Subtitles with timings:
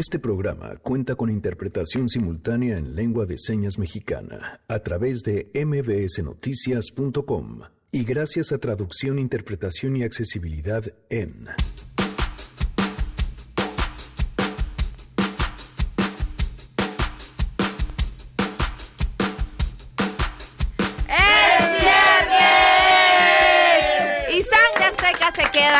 [0.00, 7.60] Este programa cuenta con interpretación simultánea en lengua de señas mexicana a través de mbsnoticias.com
[7.92, 11.48] y gracias a traducción, interpretación y accesibilidad en...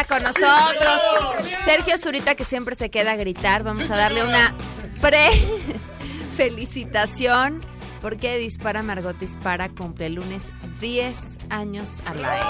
[0.04, 1.00] con nosotros.
[1.64, 3.62] Sergio Zurita, que siempre se queda a gritar.
[3.62, 4.54] Vamos a darle una
[5.00, 7.64] pre-felicitación.
[8.00, 10.44] Porque Dispara Margot Dispara cumple el lunes
[10.80, 12.46] 10 años al aire.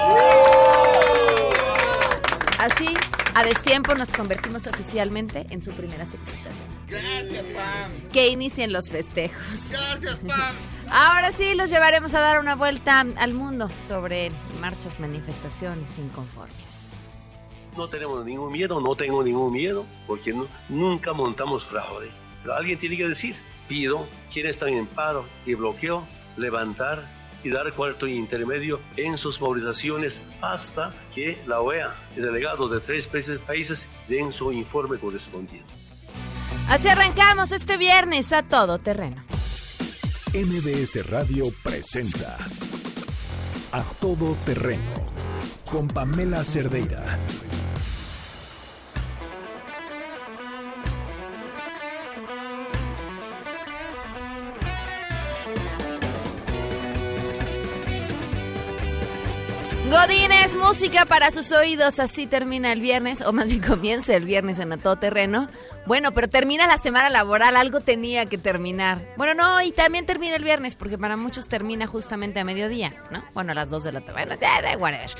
[2.60, 2.94] Así,
[3.34, 6.68] a destiempo nos convertimos oficialmente en su primera felicitación.
[6.86, 7.90] Gracias, Pam.
[8.12, 9.70] Que inicien los festejos.
[9.70, 10.54] Gracias, Pam.
[10.88, 14.30] Ahora sí, los llevaremos a dar una vuelta al mundo sobre
[14.60, 16.79] marchas, manifestaciones inconformes
[17.76, 20.34] no tenemos ningún miedo, no tengo ningún miedo, porque
[20.68, 22.10] nunca montamos fraude.
[22.42, 23.36] Pero alguien tiene que decir,
[23.68, 27.04] pido quienes están en paro y bloqueo, levantar
[27.42, 33.06] y dar cuarto intermedio en sus movilizaciones hasta que la OEA y delegados de tres
[33.06, 35.72] países den su informe correspondiente.
[36.68, 39.24] Así arrancamos este viernes a todo terreno.
[40.32, 42.36] MBS Radio presenta
[43.72, 45.10] A Todo Terreno
[45.70, 47.04] con Pamela Cerdeira.
[59.90, 61.98] Godines, música para sus oídos.
[61.98, 65.48] Así termina el viernes, o más bien comienza el viernes en a todo terreno.
[65.84, 69.04] Bueno, pero termina la semana laboral, algo tenía que terminar.
[69.16, 73.24] Bueno, no, y también termina el viernes, porque para muchos termina justamente a mediodía, ¿no?
[73.34, 74.76] Bueno, a las 2 de la tarde.
[74.76, 75.10] Whatever.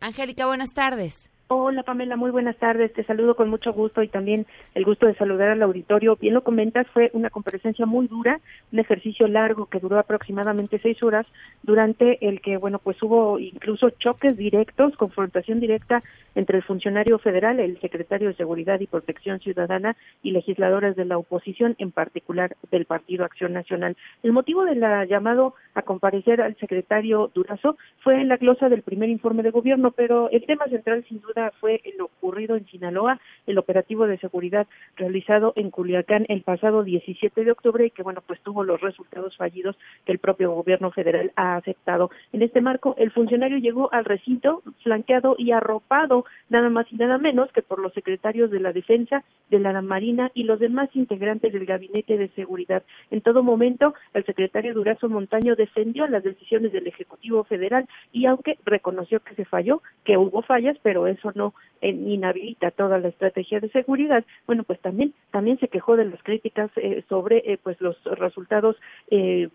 [0.00, 1.31] Angélica, buenas tardes.
[1.48, 2.92] Hola Pamela, muy buenas tardes.
[2.94, 6.16] Te saludo con mucho gusto y también el gusto de saludar al auditorio.
[6.16, 8.40] Bien lo comentas, fue una comparecencia muy dura,
[8.72, 11.26] un ejercicio largo que duró aproximadamente seis horas,
[11.62, 16.00] durante el que, bueno, pues hubo incluso choques directos, confrontación directa
[16.34, 21.18] entre el funcionario federal, el secretario de Seguridad y Protección Ciudadana y legisladores de la
[21.18, 23.96] oposición, en particular del Partido Acción Nacional.
[24.22, 28.82] El motivo de la llamado a comparecer al secretario Durazo fue en la glosa del
[28.82, 33.20] primer informe de gobierno, pero el tema central sin duda fue lo ocurrido en Sinaloa,
[33.46, 34.66] el operativo de seguridad
[34.96, 39.36] realizado en Culiacán el pasado 17 de octubre y que, bueno, pues tuvo los resultados
[39.36, 42.10] fallidos que el propio gobierno federal ha aceptado.
[42.32, 47.18] En este marco, el funcionario llegó al recinto flanqueado y arropado nada más y nada
[47.18, 51.52] menos que por los secretarios de la Defensa, de la Marina y los demás integrantes
[51.52, 52.82] del Gabinete de Seguridad.
[53.10, 58.58] En todo momento, el secretario Durazo Montaño defendió las decisiones del Ejecutivo Federal y aunque
[58.64, 63.60] reconoció que se falló, que hubo fallas, pero eso no eh, inhabilita toda la estrategia
[63.60, 67.80] de seguridad, bueno, pues también también se quejó de las críticas eh, sobre eh, pues
[67.80, 68.76] los resultados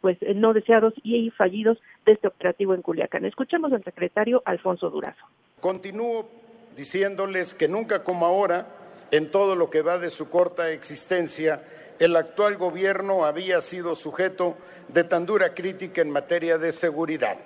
[0.02, 3.26] pues no deseados y fallidos de este operativo en Culiacán.
[3.26, 5.26] Escuchemos al secretario Alfonso Durazo.
[5.60, 6.30] Continúo
[6.76, 8.68] diciéndoles que nunca como ahora,
[9.12, 11.62] en todo lo que va de su corta existencia,
[12.00, 14.56] el actual gobierno había sido sujeto
[14.90, 17.38] de tan dura crítica en materia de seguridad.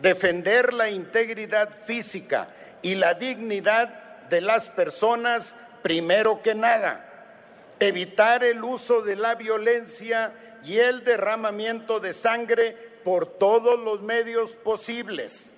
[0.00, 2.48] Defender la integridad física
[2.82, 7.06] y la dignidad de las personas primero que nada.
[7.78, 10.32] Evitar el uso de la violencia
[10.64, 15.50] y el derramamiento de sangre por todos los medios posibles.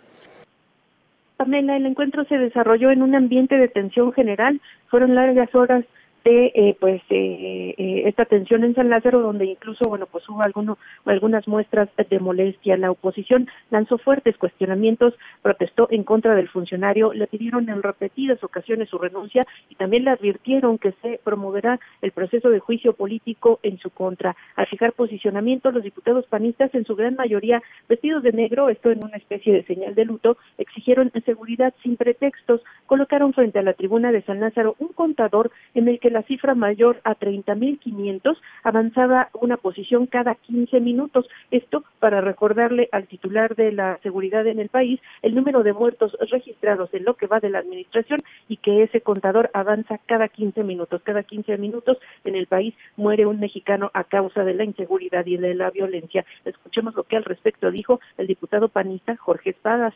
[1.37, 4.61] Pamela, el encuentro se desarrolló en un ambiente de tensión general.
[4.89, 5.85] Fueron largas horas
[6.25, 10.43] de eh, pues eh, eh, esta tensión en San Lázaro donde incluso bueno pues hubo
[10.43, 12.77] alguno, algunas muestras de molestia.
[12.77, 18.89] La oposición lanzó fuertes cuestionamientos protestó en contra del funcionario le pidieron en repetidas ocasiones
[18.89, 23.79] su renuncia y también le advirtieron que se promoverá el proceso de juicio político en
[23.79, 24.37] su contra.
[24.57, 29.05] Al fijar posicionamiento los diputados panistas en su gran mayoría vestidos de negro esto en
[29.05, 32.61] una especie de señal de luto exigieron seguridad sin pretextos.
[32.87, 36.55] Colocaron frente a la tribuna de San Lázaro un contador en el que la cifra
[36.55, 41.27] mayor a 30.500 avanzaba una posición cada 15 minutos.
[41.51, 46.17] Esto para recordarle al titular de la seguridad en el país el número de muertos
[46.31, 50.63] registrados en lo que va de la administración y que ese contador avanza cada 15
[50.63, 51.03] minutos.
[51.05, 55.37] Cada 15 minutos en el país muere un mexicano a causa de la inseguridad y
[55.37, 56.25] de la violencia.
[56.45, 59.95] Escuchemos lo que al respecto dijo el diputado panista Jorge Espadas.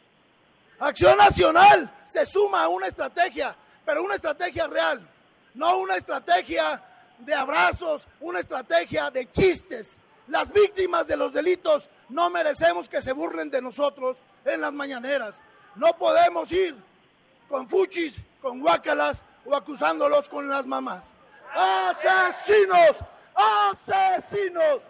[0.78, 3.54] Acción Nacional se suma a una estrategia,
[3.84, 5.00] pero una estrategia real,
[5.56, 6.82] no una estrategia
[7.18, 9.98] de abrazos, una estrategia de chistes.
[10.28, 15.40] Las víctimas de los delitos no merecemos que se burlen de nosotros en las mañaneras.
[15.74, 16.76] No podemos ir
[17.48, 21.04] con fuchis, con guácalas o acusándolos con las mamás.
[21.54, 22.96] ¡Asesinos!
[23.34, 24.80] ¡Asesinos!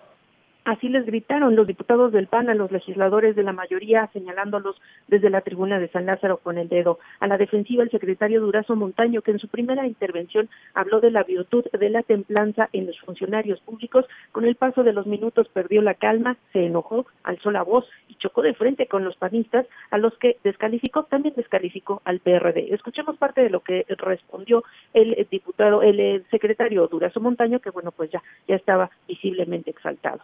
[0.66, 4.74] Así les gritaron los diputados del PAN a los legisladores de la mayoría, señalándolos
[5.06, 6.98] desde la tribuna de San Lázaro con el dedo.
[7.20, 11.22] A la defensiva, el secretario Durazo Montaño, que en su primera intervención habló de la
[11.22, 15.82] virtud de la templanza en los funcionarios públicos, con el paso de los minutos perdió
[15.82, 19.98] la calma, se enojó, alzó la voz y chocó de frente con los panistas, a
[19.98, 22.74] los que descalificó, también descalificó al PRD.
[22.74, 24.64] Escuchemos parte de lo que respondió
[24.94, 30.22] el diputado, el secretario Durazo Montaño, que bueno, pues ya, ya estaba visiblemente exaltado.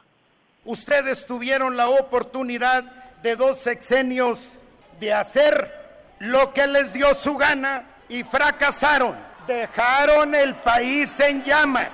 [0.65, 2.85] Ustedes tuvieron la oportunidad
[3.23, 4.39] de dos sexenios
[5.01, 5.73] de hacer
[6.21, 9.17] lo que les dio su gana y fracasaron.
[9.47, 11.93] Dejaron el país en llamas.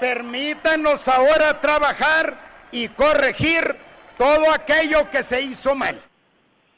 [0.00, 2.36] Permítanos ahora trabajar
[2.72, 3.76] y corregir
[4.16, 6.02] todo aquello que se hizo mal.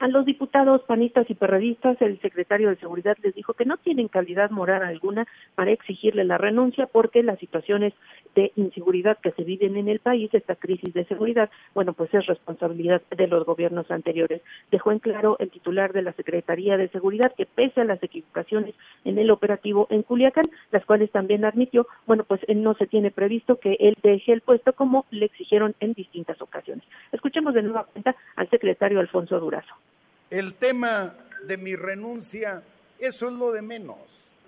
[0.01, 4.09] A los diputados panistas y perredistas, el secretario de Seguridad les dijo que no tienen
[4.09, 7.93] calidad moral alguna para exigirle la renuncia porque las situaciones
[8.35, 12.25] de inseguridad que se viven en el país, esta crisis de seguridad, bueno, pues es
[12.25, 14.41] responsabilidad de los gobiernos anteriores.
[14.71, 18.75] Dejó en claro el titular de la Secretaría de Seguridad que pese a las equivocaciones
[19.05, 23.61] en el operativo en Culiacán, las cuales también admitió, bueno, pues no se tiene previsto
[23.61, 26.87] que él deje el puesto como le exigieron en distintas ocasiones.
[27.13, 29.75] Escuchemos de nueva cuenta al secretario Alfonso Durazo.
[30.31, 32.63] El tema de mi renuncia,
[33.01, 33.99] eso es lo de menos.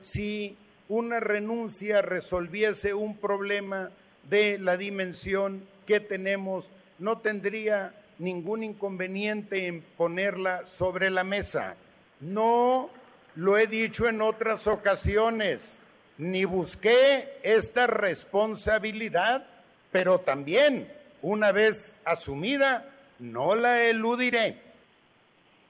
[0.00, 0.56] Si
[0.88, 3.90] una renuncia resolviese un problema
[4.30, 6.66] de la dimensión que tenemos,
[7.00, 11.74] no tendría ningún inconveniente en ponerla sobre la mesa.
[12.20, 12.88] No
[13.34, 15.82] lo he dicho en otras ocasiones,
[16.16, 19.46] ni busqué esta responsabilidad,
[19.90, 20.92] pero también,
[21.22, 22.88] una vez asumida,
[23.18, 24.61] no la eludiré.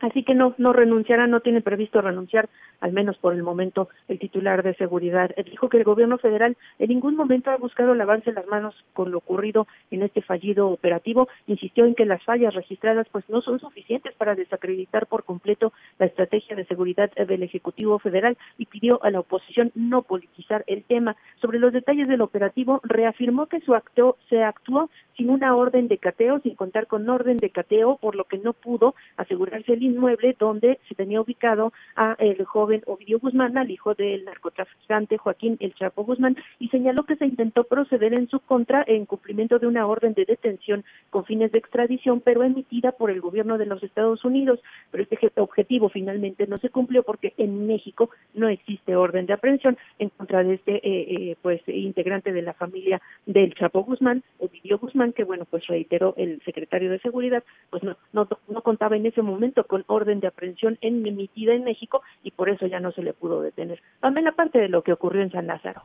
[0.02, 2.48] Así que no, no renunciará, no tiene previsto renunciar,
[2.82, 5.34] al menos por el momento, el titular de seguridad.
[5.44, 9.18] Dijo que el gobierno federal en ningún momento ha buscado lavarse las manos con lo
[9.18, 11.28] ocurrido en este fallido operativo.
[11.46, 16.06] Insistió en que las fallas registradas pues no son suficientes para desacreditar por completo la
[16.06, 21.16] estrategia de seguridad del Ejecutivo Federal y pidió a la oposición no politizar el tema.
[21.40, 25.98] Sobre los detalles del operativo, reafirmó que su acto se actuó sin una orden de
[25.98, 30.34] cateo, sin contar con orden de cateo, por lo que no pudo asegurarse el inmueble
[30.38, 35.74] donde se tenía ubicado a el joven Ovidio Guzmán, al hijo del narcotraficante Joaquín El
[35.74, 39.86] Chapo Guzmán, y señaló que se intentó proceder en su contra en cumplimiento de una
[39.86, 44.24] orden de detención con fines de extradición, pero emitida por el gobierno de los Estados
[44.24, 44.60] Unidos.
[44.90, 49.76] Pero este objetivo finalmente no se cumplió porque en México no existe orden de aprehensión
[49.98, 54.78] en contra de este eh, eh, pues integrante de la familia del Chapo Guzmán, Ovidio
[54.78, 59.06] Guzmán, que bueno, pues reiteró el secretario de Seguridad, pues no, no, no contaba en
[59.06, 63.02] ese momento con orden de aprehensión emitida en México y por eso ya no se
[63.02, 63.80] le pudo detener.
[64.00, 65.82] También la parte de lo que ocurrió en San Lázaro.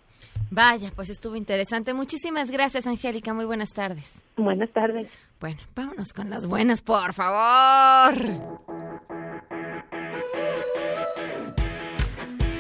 [0.52, 1.94] Vaya, pues estuvo interesante.
[1.94, 3.34] Muchísimas gracias, Angélica.
[3.34, 4.24] Muy buenas tardes.
[4.38, 5.10] Buenas tardes.
[5.40, 8.14] Bueno, vámonos con las buenas, por favor.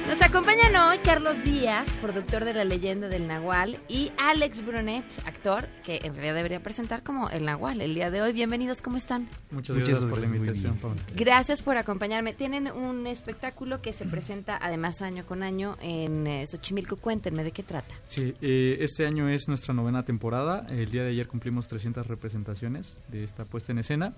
[0.08, 5.68] Nos acompañan hoy Carlos Díaz, productor de La leyenda del Nahual, y Alex Brunet, actor,
[5.84, 8.32] que en realidad debería presentar como el Nahual el día de hoy.
[8.32, 9.28] Bienvenidos, ¿cómo están?
[9.52, 11.02] Muchas gracias, por la invitación, Paula.
[11.14, 12.32] Gracias por acompañarme.
[12.32, 16.96] Tienen un espectáculo que se presenta además año con año en eh, Xochimilco.
[16.96, 17.94] Cuéntenme, ¿de qué trata?
[18.06, 20.66] Sí, eh, este año es nuestra novena temporada.
[20.70, 24.16] El día de ayer cumplimos 300 representaciones de esta puesta en escena.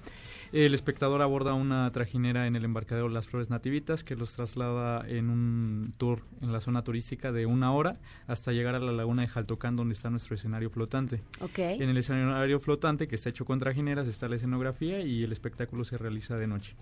[0.51, 5.31] El espectador aborda una trajinera en el embarcadero Las Flores Nativitas que los traslada en
[5.31, 9.27] un tour en la zona turística de una hora hasta llegar a la laguna de
[9.27, 11.21] Jaltocán donde está nuestro escenario flotante.
[11.39, 11.81] Okay.
[11.81, 15.83] En el escenario flotante que está hecho con trajineras está la escenografía y el espectáculo
[15.83, 16.75] se realiza de noche.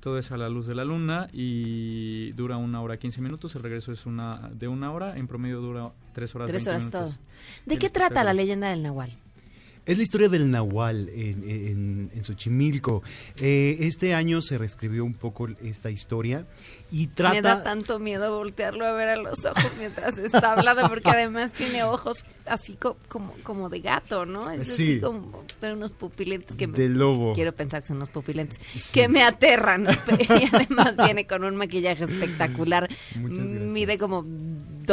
[0.00, 3.54] Todo es a la luz de la luna y dura una hora 15 minutos.
[3.54, 5.16] El regreso es una de una hora.
[5.16, 7.16] En promedio dura tres horas Tres 20 horas minutos.
[7.16, 7.26] todo.
[7.66, 9.16] ¿De El qué trata la leyenda del Nahual?
[9.84, 13.02] Es la historia del Nahual en, en, en Xochimilco.
[13.40, 16.46] Eh, este año se reescribió un poco esta historia
[16.92, 17.34] y trata...
[17.34, 21.50] Me da tanto miedo voltearlo a ver a los ojos mientras está hablando, porque además
[21.50, 24.50] tiene ojos así co- como, como de gato, ¿no?
[24.52, 24.84] Es Sí.
[24.84, 26.78] así como tiene unos pupilentes que me...
[26.78, 27.32] De lobo.
[27.32, 28.60] Quiero pensar que son unos pupilentes
[28.92, 29.88] que me aterran.
[30.20, 32.88] y además viene con un maquillaje espectacular.
[33.18, 33.72] Muchas gracias.
[33.72, 34.24] Mide como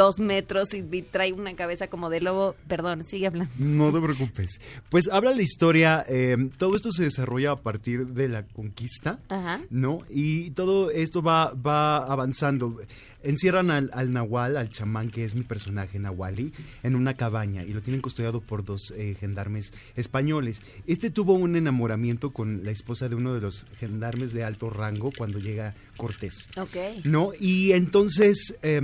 [0.00, 2.56] dos metros y, y trae una cabeza como de lobo.
[2.66, 3.52] Perdón, sigue hablando.
[3.58, 4.58] No te preocupes.
[4.88, 9.60] Pues habla la historia, eh, todo esto se desarrolla a partir de la conquista, Ajá.
[9.68, 9.98] ¿no?
[10.08, 12.80] Y todo esto va, va avanzando.
[13.22, 17.74] Encierran al, al Nahual, al chamán, que es mi personaje, Nahuali, en una cabaña y
[17.74, 20.62] lo tienen custodiado por dos eh, gendarmes españoles.
[20.86, 25.12] Este tuvo un enamoramiento con la esposa de uno de los gendarmes de alto rango
[25.14, 26.48] cuando llega Cortés.
[26.56, 27.04] Ok.
[27.04, 27.32] ¿no?
[27.38, 28.80] Y entonces eh,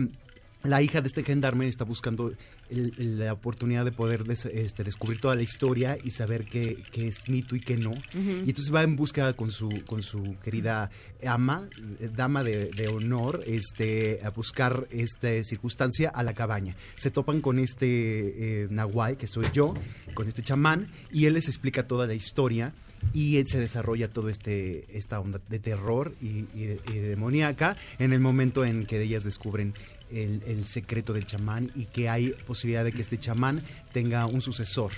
[0.67, 2.33] la hija de este gendarme está buscando
[2.71, 6.77] el- el- la oportunidad de poder des- este, descubrir toda la historia y saber qué,
[6.93, 7.95] qué es mito y qué no.
[8.15, 10.91] Y entonces va en búsqueda con su, con su querida
[11.27, 11.69] ama,
[12.01, 16.77] eh, dama de, de honor, este, a buscar esta circunstancia a la cabaña.
[16.97, 19.75] Se topan con este eh, nahual, que soy yo,
[20.15, 22.73] con este chamán, y él les explica toda la historia
[23.13, 26.27] y él se desarrolla todo este esta onda de terror y,
[26.59, 29.75] y- y demoníaca en el momento en que ellas descubren
[30.11, 34.41] el, el secreto del chamán y que hay posibilidad de que este chamán tenga un
[34.41, 34.93] sucesor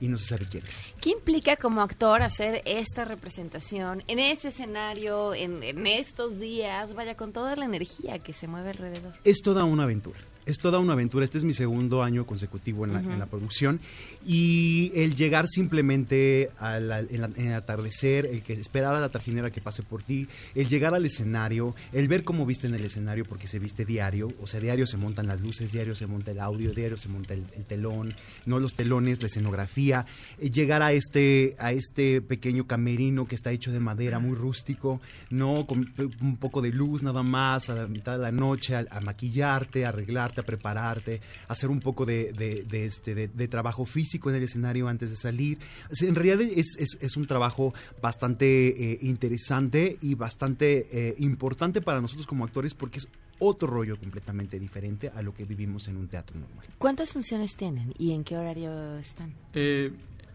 [0.00, 0.94] y no se sabe quién es.
[1.00, 7.14] ¿Qué implica como actor hacer esta representación en este escenario, en, en estos días, vaya,
[7.14, 9.12] con toda la energía que se mueve alrededor?
[9.24, 10.18] Es toda una aventura.
[10.46, 11.24] Es toda una aventura.
[11.24, 13.80] Este es mi segundo año consecutivo en la, en la producción.
[14.26, 19.50] Y el llegar simplemente al en en el atardecer, el que esperar a la trajinera
[19.50, 23.24] que pase por ti, el llegar al escenario, el ver cómo viste en el escenario,
[23.24, 24.32] porque se viste diario.
[24.40, 27.34] O sea, diario se montan las luces, diario se monta el audio, diario se monta
[27.34, 28.14] el, el telón,
[28.46, 30.06] no los telones, la escenografía.
[30.38, 35.00] eh, llegar a este, a este pequeño camerino que está hecho de madera, muy rústico,
[35.30, 38.84] no con un poco de luz nada más, a la mitad de la noche, a,
[38.90, 39.92] a maquillarte, a
[40.38, 44.36] a prepararte, a hacer un poco de, de- de este, de, de trabajo físico en
[44.36, 45.58] el escenario antes de salir.
[45.90, 51.14] O sea, en realidad es, es- es un trabajo bastante eh, interesante y bastante eh,
[51.18, 53.08] importante para nosotros como actores porque es
[53.38, 56.66] otro rollo completamente diferente a lo que vivimos en un teatro normal.
[56.78, 59.32] ¿Cuántas funciones tienen y en qué horario están?
[59.54, 59.90] Eh,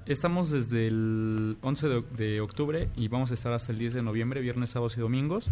[0.08, 4.02] estamos desde el 11 de, de octubre y vamos a estar hasta el 10 de
[4.04, 5.48] noviembre, viernes, sábados y domingos.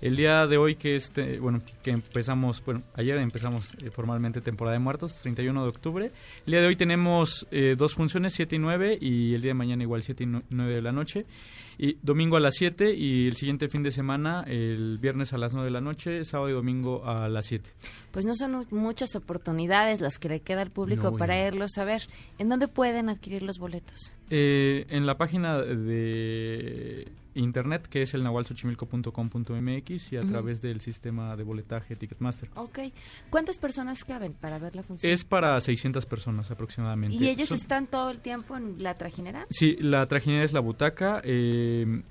[0.00, 4.74] El día de hoy que este, bueno, que empezamos, bueno, ayer empezamos eh, formalmente temporada
[4.74, 6.10] de muertos, 31 de octubre.
[6.46, 9.54] El día de hoy tenemos eh, dos funciones, 7 y 9 y el día de
[9.54, 11.24] mañana igual 7 y no- 9 de la noche.
[11.78, 15.52] Y domingo a las 7 y el siguiente fin de semana, el viernes a las
[15.52, 17.70] 9 de la noche, sábado y domingo a las 7.
[18.12, 21.76] Pues no son mu- muchas oportunidades las que le queda al público No, para irlos
[21.78, 22.08] a ver.
[22.38, 24.12] ¿En dónde pueden adquirir los boletos?
[24.30, 31.36] Eh, en la página de internet que es el nahualsochimilco.com.mx y a través del sistema
[31.36, 32.48] de boletaje Ticketmaster.
[32.56, 32.78] Ok.
[33.30, 35.12] ¿Cuántas personas caben para ver la función?
[35.12, 37.16] Es para 600 personas aproximadamente.
[37.16, 39.46] ¿Y ellos Son- están todo el tiempo en la trajinera?
[39.50, 41.20] Sí, la trajinera es la butaca.
[41.24, 42.02] eh,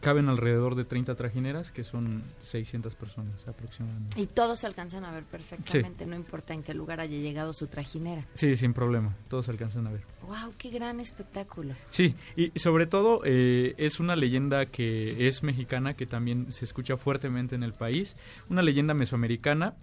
[0.00, 4.20] caben alrededor de 30 trajineras, que son 600 personas aproximadamente.
[4.20, 7.66] Y todos se alcanzan a ver perfectamente, no importa en qué lugar haya llegado su
[7.66, 8.26] trajinera.
[8.32, 9.16] Sí, sin problema.
[9.28, 10.02] Todos se alcanzan a ver.
[10.22, 10.54] ¡Wow!
[10.56, 11.74] ¡Qué gran espectáculo!
[11.88, 16.96] Sí, y sobre todo eh, es una leyenda que es mexicana, que también se escucha
[16.96, 18.16] fuertemente en el país,
[18.48, 19.74] una leyenda mesoamericana.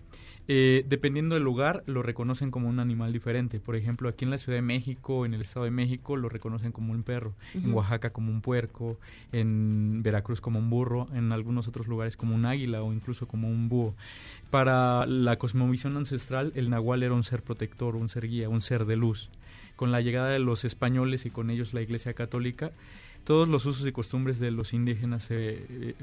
[0.48, 3.60] Eh, dependiendo del lugar, lo reconocen como un animal diferente.
[3.60, 6.72] Por ejemplo, aquí en la Ciudad de México, en el Estado de México, lo reconocen
[6.72, 7.34] como un perro.
[7.54, 7.74] En.
[7.74, 8.98] Oaxaca como un puerco.
[9.32, 11.08] En Veracruz como un burro.
[11.14, 13.96] En algunos otros lugares como un águila o incluso como un búho.
[14.50, 18.86] Para la cosmovisión ancestral, el nahual era un ser protector, un ser guía, un ser
[18.86, 19.30] de luz
[19.76, 22.72] con la llegada de los españoles y con ellos la Iglesia Católica,
[23.24, 25.96] todos los usos y costumbres de los indígenas se, eh,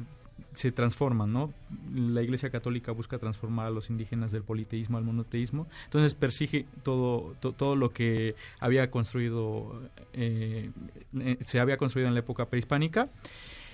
[0.52, 1.52] se transforman, ¿no?
[1.94, 7.34] La Iglesia Católica busca transformar a los indígenas del politeísmo al monoteísmo, entonces persigue todo,
[7.40, 10.70] to- todo lo que había construido, eh,
[11.18, 13.08] eh, se había construido en la época prehispánica.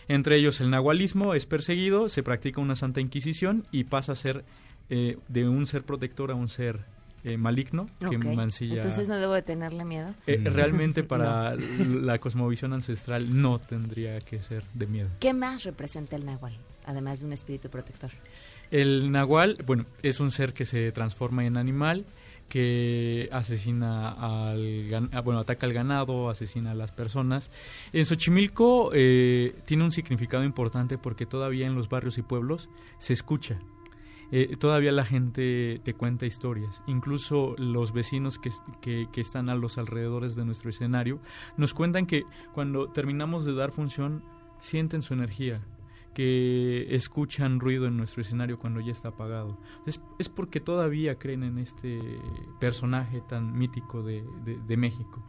[0.08, 4.44] Entre ellos el nahualismo es perseguido, se practica una santa inquisición y pasa a ser
[4.88, 6.80] eh, de un ser protector a un ser
[7.24, 8.24] eh, maligno que Ok.
[8.34, 8.76] mancilla.
[8.76, 10.14] Entonces no debo de tenerle miedo.
[10.26, 10.50] Eh, No.
[10.50, 15.10] realmente para la cosmovisión ancestral no tendría que ser de miedo.
[15.20, 18.10] ¿Qué más representa el náhuatl, además de un espíritu protector?
[18.70, 22.04] El nahual, bueno, es un ser que se transforma en animal,
[22.48, 27.50] que asesina al ah, bueno, ataca al ganado, asesina a las personas.
[27.92, 33.12] En Xochimilco eh, tiene un significado importante porque todavía en los barrios y pueblos se
[33.12, 33.58] escucha.
[34.32, 36.82] Eh, todavía la gente te cuenta historias.
[36.86, 38.50] Incluso los vecinos que,
[39.10, 41.20] que, están a los alrededores de nuestro escenario
[41.56, 44.22] nos cuentan que cuando terminamos de dar función
[44.60, 45.62] sienten su energía,
[46.14, 49.58] que escuchan ruido en nuestro escenario cuando ya está apagado.
[49.86, 51.98] Es, es porque todavía creen en este
[52.58, 55.24] personaje tan mítico de, de, de México.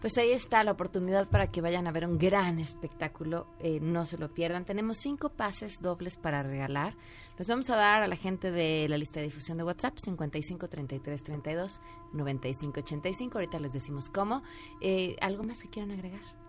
[0.00, 4.04] Pues ahí está la oportunidad para que vayan a ver un gran espectáculo, eh, no
[4.04, 4.64] se lo pierdan.
[4.64, 6.94] Tenemos cinco pases dobles para regalar.
[7.38, 10.68] Los vamos a dar a la gente de la lista de difusión de WhatsApp, 55
[10.68, 11.80] 33 32
[12.12, 13.38] 95 85.
[13.38, 14.42] Ahorita les decimos cómo.
[14.80, 16.43] Eh, ¿Algo más que quieran agregar?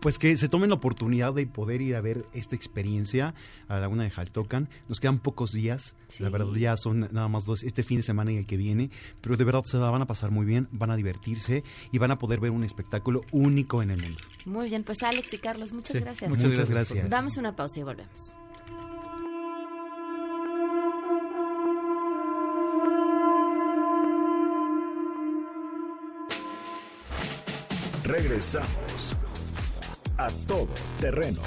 [0.00, 3.34] Pues que se tomen la oportunidad de poder ir a ver esta experiencia
[3.68, 4.68] a la Laguna de Jaltocan.
[4.88, 6.22] Nos quedan pocos días, sí.
[6.22, 8.90] la verdad ya son nada más dos, este fin de semana y el que viene,
[9.20, 12.10] pero de verdad se la van a pasar muy bien, van a divertirse y van
[12.10, 14.20] a poder ver un espectáculo único en el mundo.
[14.44, 16.30] Muy bien, pues Alex y Carlos, muchas Sí, gracias.
[16.30, 16.70] Muchas, gracias.
[16.70, 17.10] gracias.
[17.10, 18.34] Damos una pausa y volvemos.
[28.04, 29.14] Regresamos
[30.18, 30.66] a todo
[31.00, 31.40] terreno.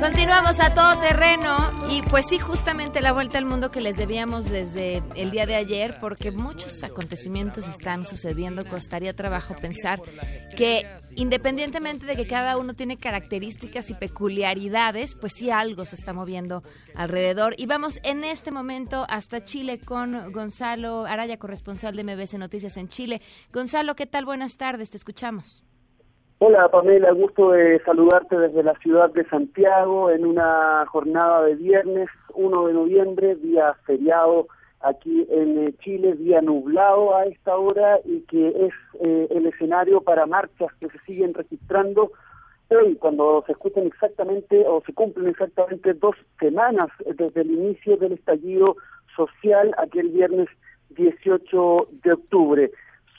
[0.00, 4.48] Continuamos a todo terreno y pues sí, justamente la vuelta al mundo que les debíamos
[4.48, 8.64] desde el día de ayer, porque muchos acontecimientos están sucediendo.
[8.64, 10.00] Costaría trabajo pensar
[10.56, 16.14] que independientemente de que cada uno tiene características y peculiaridades, pues sí algo se está
[16.14, 16.62] moviendo
[16.94, 17.54] alrededor.
[17.58, 22.88] Y vamos en este momento hasta Chile con Gonzalo Araya, corresponsal de MBC Noticias en
[22.88, 23.20] Chile.
[23.52, 24.24] Gonzalo, ¿qué tal?
[24.24, 25.62] Buenas tardes, te escuchamos.
[26.44, 32.08] Hola Pamela, gusto de saludarte desde la ciudad de Santiago en una jornada de viernes
[32.34, 34.48] 1 de noviembre, día feriado
[34.80, 38.74] aquí en Chile, día nublado a esta hora y que es
[39.06, 42.10] eh, el escenario para marchas que se siguen registrando.
[42.70, 48.14] Hoy cuando se escuchan exactamente o se cumplen exactamente dos semanas desde el inicio del
[48.14, 48.78] estallido
[49.14, 50.48] social aquel viernes
[50.90, 52.72] 18 de octubre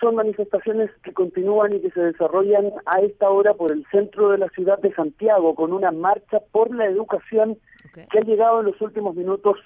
[0.04, 4.38] son manifestaciones que continúan y que se desarrollan a esta hora por el centro de
[4.38, 7.58] la ciudad de Santiago, con una marcha por la educación
[7.90, 8.06] okay.
[8.08, 9.58] que ha llegado en los últimos minutos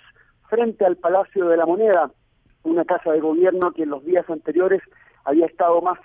[0.48, 2.12] frente al Palacio de la Moneda,
[2.64, 4.82] una casa de gobierno que en los días anteriores
[5.26, 5.98] había estado más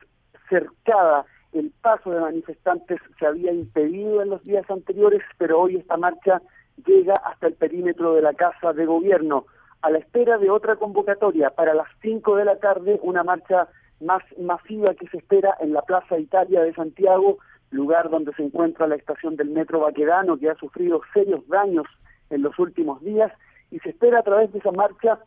[0.48, 1.26] cercada.
[1.52, 6.40] El paso de manifestantes se había impedido en los días anteriores, pero hoy esta marcha
[6.86, 9.44] llega hasta el perímetro de la casa de gobierno,
[9.82, 13.68] a la espera de otra convocatoria para las 5 de la tarde, una marcha
[14.02, 17.38] más masiva que se espera en la Plaza Italia de Santiago,
[17.70, 21.86] lugar donde se encuentra la estación del Metro Baquedano, que ha sufrido serios daños
[22.30, 23.32] en los últimos días,
[23.70, 25.18] y se espera a través de esa marcha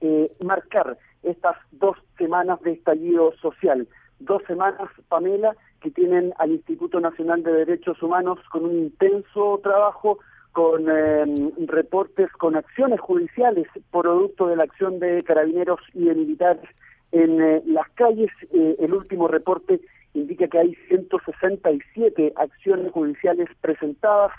[0.00, 3.88] eh, marcar estas dos semanas de estallido social.
[4.18, 10.18] Dos semanas, Pamela, que tienen al Instituto Nacional de Derechos Humanos con un intenso trabajo,
[10.52, 11.24] con eh,
[11.66, 16.68] reportes, con acciones judiciales, producto de la acción de carabineros y de militares
[17.12, 19.80] en eh, las calles, eh, el último reporte
[20.14, 24.32] indica que hay 167 acciones judiciales presentadas,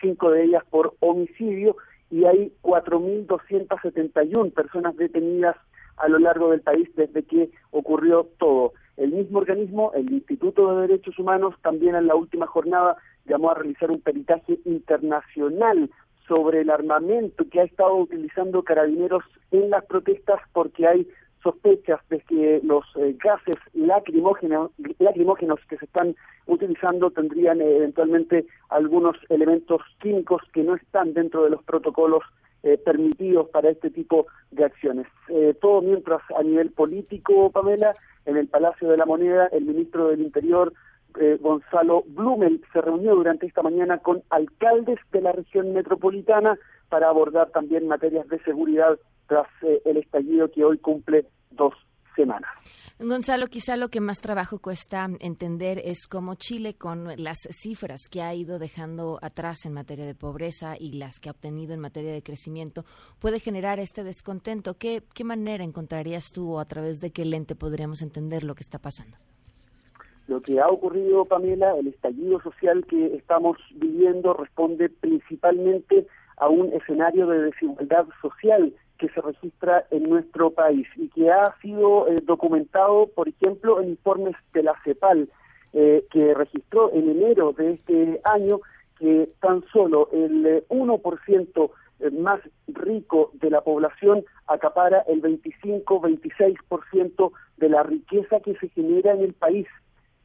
[0.00, 1.76] cinco de ellas por homicidio,
[2.10, 5.56] y hay 4.271 personas detenidas
[5.96, 8.72] a lo largo del país desde que ocurrió todo.
[8.96, 13.54] El mismo organismo, el Instituto de Derechos Humanos, también en la última jornada llamó a
[13.54, 15.90] realizar un peritaje internacional
[16.28, 21.08] sobre el armamento que ha estado utilizando carabineros en las protestas porque hay
[21.46, 28.46] sospechas de que los eh, gases lacrimógenos, lacrimógenos que se están utilizando tendrían eh, eventualmente
[28.68, 32.24] algunos elementos químicos que no están dentro de los protocolos
[32.64, 35.06] eh, permitidos para este tipo de acciones.
[35.60, 40.22] todo mientras a nivel político, Pamela, en el Palacio de la Moneda, el ministro del
[40.22, 40.72] Interior,
[41.40, 47.50] Gonzalo Blumel, se reunió durante esta mañana con alcaldes de la región metropolitana para abordar
[47.50, 51.26] también materias de seguridad tras eh, el estallido que hoy cumple
[51.56, 51.74] dos
[52.14, 52.50] semanas.
[52.98, 58.22] Gonzalo, quizá lo que más trabajo cuesta entender es cómo Chile, con las cifras que
[58.22, 62.12] ha ido dejando atrás en materia de pobreza y las que ha obtenido en materia
[62.12, 62.84] de crecimiento,
[63.18, 64.78] puede generar este descontento.
[64.78, 68.62] ¿Qué, qué manera encontrarías tú o a través de qué lente podríamos entender lo que
[68.62, 69.18] está pasando?
[70.26, 76.06] Lo que ha ocurrido, Pamela, el estallido social que estamos viviendo responde principalmente
[76.38, 79.55] a un escenario de desigualdad social que se registra
[79.90, 84.74] en nuestro país y que ha sido eh, documentado, por ejemplo, en informes de la
[84.84, 85.28] CEPAL,
[85.72, 88.60] eh, que registró en enero de este año
[88.98, 97.68] que tan solo el 1% eh, más rico de la población acapara el 25-26% de
[97.68, 99.66] la riqueza que se genera en el país.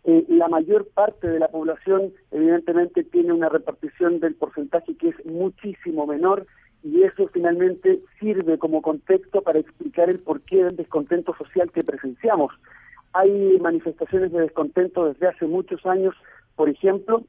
[0.04, 6.08] la mayor parte de la población evidentemente tiene una repartición del porcentaje que es muchísimo
[6.08, 6.48] menor
[6.84, 12.54] y eso finalmente sirve como contexto para explicar el porqué del descontento social que presenciamos.
[13.14, 16.16] Hay manifestaciones de descontento desde hace muchos años,
[16.56, 17.24] por ejemplo,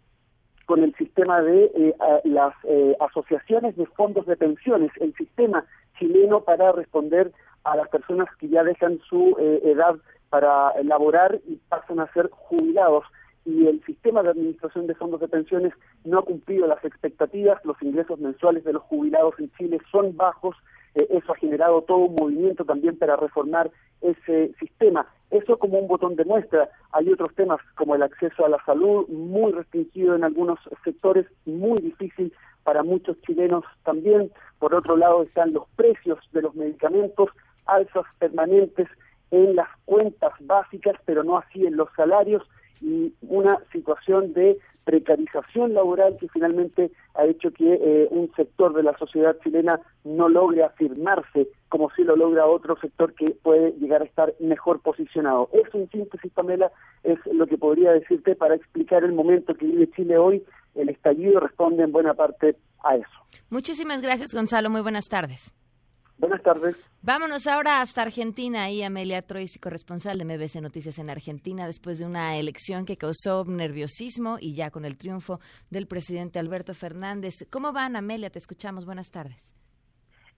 [0.66, 5.64] con el sistema de eh, las eh, asociaciones de fondos de pensiones, el sistema
[5.98, 7.32] chileno para responder
[7.64, 9.96] a las personas que ya dejan su eh, edad
[10.30, 13.04] para elaborar y pasan a ser jubilados
[13.44, 15.72] y el sistema de administración de fondos de pensiones
[16.04, 20.56] no ha cumplido las expectativas, los ingresos mensuales de los jubilados en Chile son bajos,
[20.94, 25.06] eh, eso ha generado todo un movimiento también para reformar ese sistema.
[25.30, 26.68] Eso como un botón de muestra.
[26.92, 31.80] Hay otros temas como el acceso a la salud, muy restringido en algunos sectores, muy
[31.80, 32.32] difícil
[32.64, 34.30] para muchos chilenos también.
[34.58, 37.30] Por otro lado están los precios de los medicamentos,
[37.66, 38.88] alzas permanentes
[39.30, 42.42] en las cuentas básicas, pero no así en los salarios
[42.82, 48.82] y una situación de precarización laboral que finalmente ha hecho que eh, un sector de
[48.82, 54.02] la sociedad chilena no logre afirmarse como si lo logra otro sector que puede llegar
[54.02, 55.48] a estar mejor posicionado.
[55.52, 56.70] Eso en síntesis, Pamela,
[57.04, 60.42] es lo que podría decirte para explicar el momento que vive Chile hoy.
[60.74, 63.42] El estallido responde en buena parte a eso.
[63.50, 64.68] Muchísimas gracias, Gonzalo.
[64.70, 65.54] Muy buenas tardes.
[66.22, 66.76] Buenas tardes.
[67.02, 68.62] Vámonos ahora hasta Argentina.
[68.62, 73.44] Ahí Amelia Troisi, corresponsal de MBC Noticias en Argentina, después de una elección que causó
[73.44, 77.34] nerviosismo y ya con el triunfo del presidente Alberto Fernández.
[77.50, 78.30] ¿Cómo van, Amelia?
[78.30, 78.86] Te escuchamos.
[78.86, 79.52] Buenas tardes.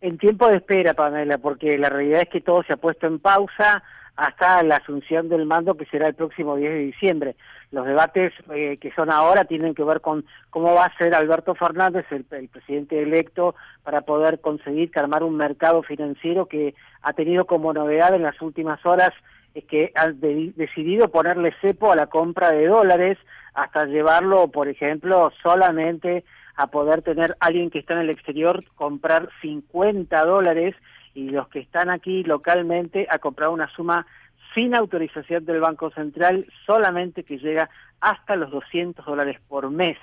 [0.05, 3.21] En tiempo de espera, Pamela, porque la realidad es que todo se ha puesto en
[3.21, 3.83] pausa
[4.17, 7.37] hasta la asunción del mando que será el próximo 10 de diciembre.
[7.71, 11.55] Los debates eh, que son ahora tienen que ver con cómo va a ser Alberto
[11.55, 17.73] Fernández, el, presidente electo, para poder conseguir armar un mercado financiero que ha tenido como
[17.73, 19.15] novedad en las últimas horas
[19.55, 23.17] es que ha decidido ponerle cepo a la compra de dólares
[23.55, 26.25] hasta llevarlo, por ejemplo, solamente
[26.57, 30.75] a poder tener alguien que está en el exterior comprar 50 dólares
[31.15, 34.07] y los que están aquí localmente a comprar una suma
[34.55, 39.99] sin autorización del Banco Central, solamente que llega hasta los 200 dólares por mes.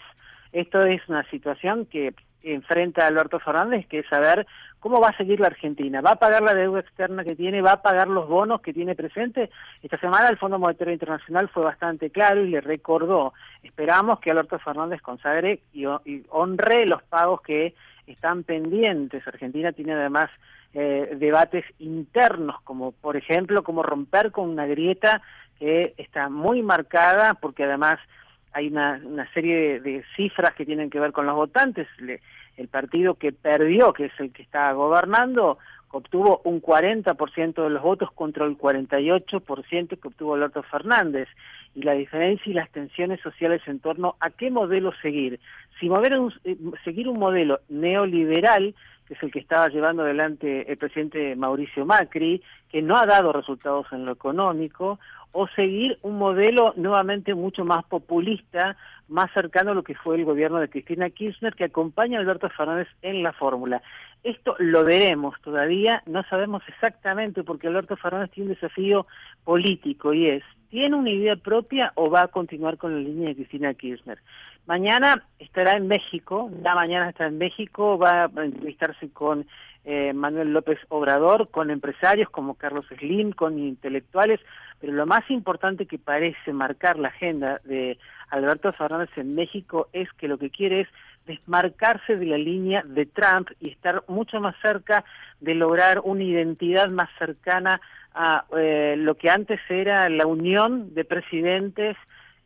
[0.52, 4.48] Esto es una situación que enfrenta a Alberto Fernández, que es saber
[4.80, 6.02] cómo va a seguir la Argentina.
[6.02, 7.62] ¿Va a pagar la deuda externa que tiene?
[7.62, 9.50] ¿Va a pagar los bonos que tiene presente?
[9.84, 13.34] Esta semana el Fondo Monetario Internacional fue bastante claro y le recordó.
[13.64, 15.86] Esperamos que Alberto Fernández consagre y
[16.30, 17.76] honre los pagos que
[18.08, 19.26] están pendientes.
[19.28, 20.30] Argentina tiene además
[20.74, 25.22] eh, debates internos, como por ejemplo, cómo romper con una grieta
[25.60, 28.00] que está muy marcada, porque además
[28.54, 31.88] hay una, una serie de, cifras que tienen que ver con los votantes.
[32.58, 35.58] el partido que perdió, que es el que está gobernando,
[35.92, 41.28] obtuvo un 40% de los votos contra el 48% que obtuvo Alberto Fernández.
[41.74, 45.40] Y la diferencia y las tensiones sociales en torno a qué modelo seguir.
[45.80, 48.76] Si mover eh, seguir un modelo neoliberal,
[49.08, 53.32] que es el que estaba llevando adelante el presidente Mauricio Macri, que no ha dado
[53.32, 55.00] resultados en lo económico,
[55.32, 58.76] o seguir un modelo nuevamente mucho más populista,
[59.08, 62.50] más cercano a lo que fue el gobierno de Cristina Kirchner, que acompaña a Alberto
[62.50, 63.82] Fernández en la fórmula.
[64.24, 69.08] Esto lo veremos todavía, no sabemos exactamente porque Alberto Fernández tiene un desafío
[69.44, 73.36] político y es, ¿tiene una idea propia o va a continuar con la línea de
[73.36, 74.20] Cristina Kirchner?
[74.68, 79.46] Mañana estará en México, ya mañana está en México, va a entrevistarse con
[79.84, 84.40] eh, Manuel López Obrador, con empresarios como Carlos Slim, con intelectuales,
[84.80, 87.98] pero lo más importante que parece marcar la agenda de
[88.30, 90.88] Alberto Fernández en México es que lo que quiere es
[91.26, 95.04] desmarcarse de la línea de Trump y estar mucho más cerca
[95.40, 97.82] de lograr una identidad más cercana
[98.14, 101.98] a eh, lo que antes era la unión de presidentes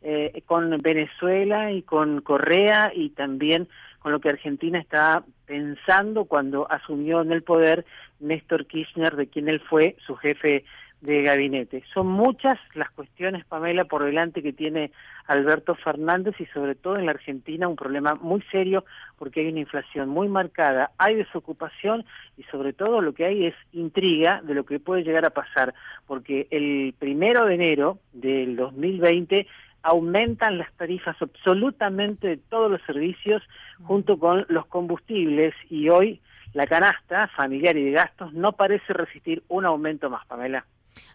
[0.08, 3.66] eh, con Venezuela y con Correa y también
[3.98, 7.84] con lo que Argentina estaba pensando cuando asumió en el poder
[8.20, 10.64] Néstor Kirchner, de quien él fue su jefe
[11.00, 11.82] de gabinete.
[11.92, 14.92] Son muchas las cuestiones, Pamela, por delante que tiene
[15.26, 18.84] Alberto Fernández y sobre todo en la Argentina un problema muy serio
[19.18, 22.04] porque hay una inflación muy marcada, hay desocupación
[22.36, 25.74] y sobre todo lo que hay es intriga de lo que puede llegar a pasar
[26.06, 29.48] porque el primero de enero del 2020
[29.86, 33.40] aumentan las tarifas absolutamente de todos los servicios
[33.84, 36.20] junto con los combustibles y hoy
[36.54, 40.66] la canasta familiar y de gastos no parece resistir un aumento más, Pamela.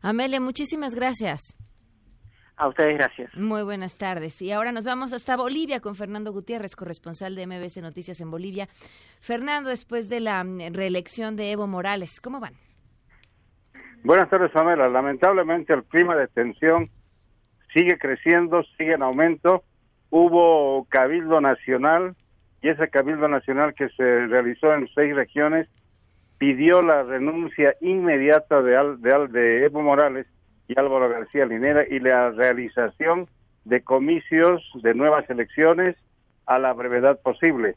[0.01, 1.57] Amelia, muchísimas gracias.
[2.55, 3.36] A ustedes gracias.
[3.36, 4.41] Muy buenas tardes.
[4.41, 8.67] Y ahora nos vamos hasta Bolivia con Fernando Gutiérrez, corresponsal de MBC Noticias en Bolivia.
[9.19, 12.53] Fernando, después de la mm, reelección de Evo Morales, ¿cómo van?
[14.03, 14.88] Buenas tardes, Pamela.
[14.88, 16.89] Lamentablemente el clima de tensión
[17.73, 19.63] sigue creciendo, sigue en aumento.
[20.10, 22.15] Hubo cabildo nacional
[22.62, 25.67] y ese cabildo nacional que se realizó en seis regiones
[26.38, 30.27] pidió la renuncia inmediata de, de, de Evo Morales
[30.67, 33.27] y Álvaro García Linera y la realización
[33.65, 35.95] de comicios de nuevas elecciones
[36.45, 37.75] a la brevedad posible.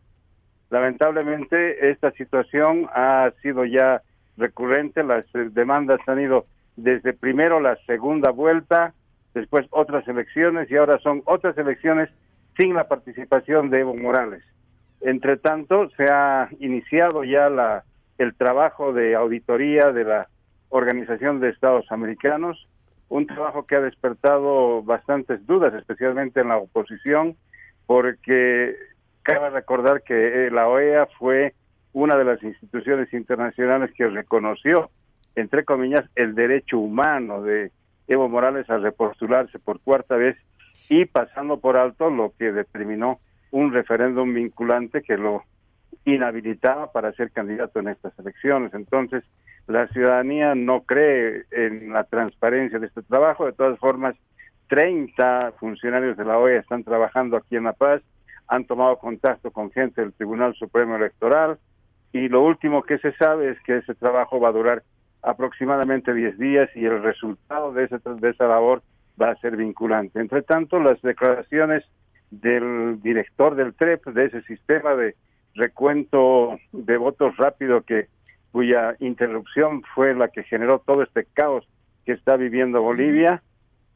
[0.71, 4.03] Lamentablemente esta situación ha sido ya
[4.37, 8.95] recurrente, las demandas han ido desde primero la segunda vuelta,
[9.35, 12.09] después otras elecciones y ahora son otras elecciones
[12.57, 14.43] sin la participación de Evo Morales.
[15.01, 17.85] Entre tanto, se ha iniciado ya la,
[18.19, 20.29] el trabajo de auditoría de la
[20.71, 22.67] Organización de Estados Americanos
[23.09, 27.37] un trabajo que ha despertado bastantes dudas, especialmente en la oposición,
[27.87, 28.75] porque
[29.23, 31.55] cabe recordar que eh, la OEA fue
[31.93, 34.91] una de las instituciones internacionales que reconoció,
[35.37, 37.71] entre comillas, el derecho humano de
[38.07, 40.37] Evo Morales a repostularse por cuarta vez
[40.89, 45.45] y pasando por alto lo que determinó un referéndum vinculante que lo
[46.05, 48.75] inhabilitaba para ser candidato en estas elecciones.
[48.75, 49.25] Entonces,
[49.67, 53.47] la ciudadanía no cree en la transparencia de este trabajo.
[53.47, 54.15] De todas formas,
[54.69, 58.03] 30 funcionarios de la OEA están trabajando aquí en La Paz,
[58.49, 61.59] han tomado contacto con gente del Tribunal Supremo Electoral
[62.13, 64.83] y lo último que se sabe es que ese trabajo va a durar
[65.25, 68.83] aproximadamente 10 días y el resultado de, ese, de esa labor
[69.21, 70.21] va a ser vinculante.
[70.21, 71.85] Entre tanto, las declaraciones
[72.31, 75.15] del director del TREP, de ese sistema de
[75.55, 78.09] recuento de votos rápido que
[78.51, 81.67] cuya interrupción fue la que generó todo este caos
[82.05, 83.43] que está viviendo Bolivia,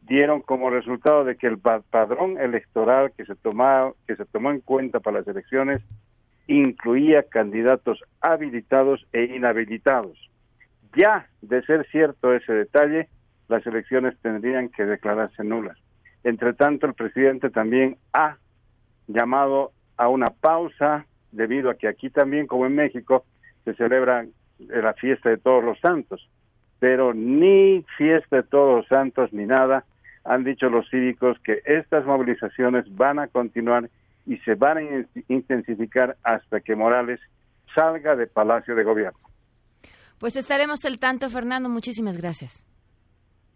[0.03, 4.61] dieron como resultado de que el padrón electoral que se tomó, que se tomó en
[4.61, 5.83] cuenta para las elecciones
[6.47, 10.29] incluía candidatos habilitados e inhabilitados.
[10.95, 13.09] Ya de ser cierto ese detalle,
[13.49, 15.79] las elecciones tendrían que declararse nulas.
[16.25, 18.37] Entre tanto, el presidente también ha
[19.07, 23.25] llamado a una pausa debido a que aquí también, como en México,
[23.65, 26.29] se celebran la fiesta de todos los santos,
[26.79, 29.85] pero ni fiesta de todos los santos ni nada
[30.25, 33.89] han dicho los cívicos que estas movilizaciones van a continuar
[34.27, 34.83] y se van a
[35.29, 37.21] intensificar hasta que Morales
[37.75, 39.28] salga de Palacio de Gobierno.
[40.19, 41.69] Pues estaremos al tanto, Fernando.
[41.69, 42.67] Muchísimas gracias.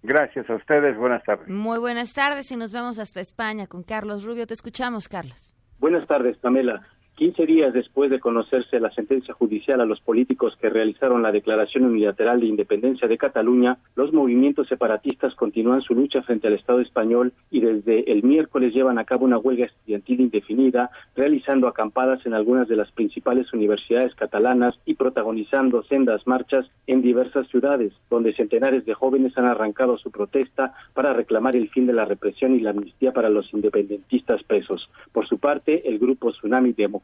[0.03, 0.97] Gracias a ustedes.
[0.97, 1.49] Buenas tardes.
[1.49, 4.47] Muy buenas tardes y nos vemos hasta España con Carlos Rubio.
[4.47, 5.55] Te escuchamos, Carlos.
[5.79, 6.87] Buenas tardes, Pamela.
[7.17, 11.85] 15 días después de conocerse la sentencia judicial a los políticos que realizaron la declaración
[11.85, 17.35] unilateral de independencia de Cataluña, los movimientos separatistas continúan su lucha frente al Estado español
[17.51, 22.67] y desde el miércoles llevan a cabo una huelga estudiantil indefinida, realizando acampadas en algunas
[22.67, 28.95] de las principales universidades catalanas y protagonizando sendas marchas en diversas ciudades, donde centenares de
[28.95, 33.13] jóvenes han arrancado su protesta para reclamar el fin de la represión y la amnistía
[33.13, 34.89] para los independentistas presos.
[35.13, 37.02] Por su parte, el grupo Tsunami Democrático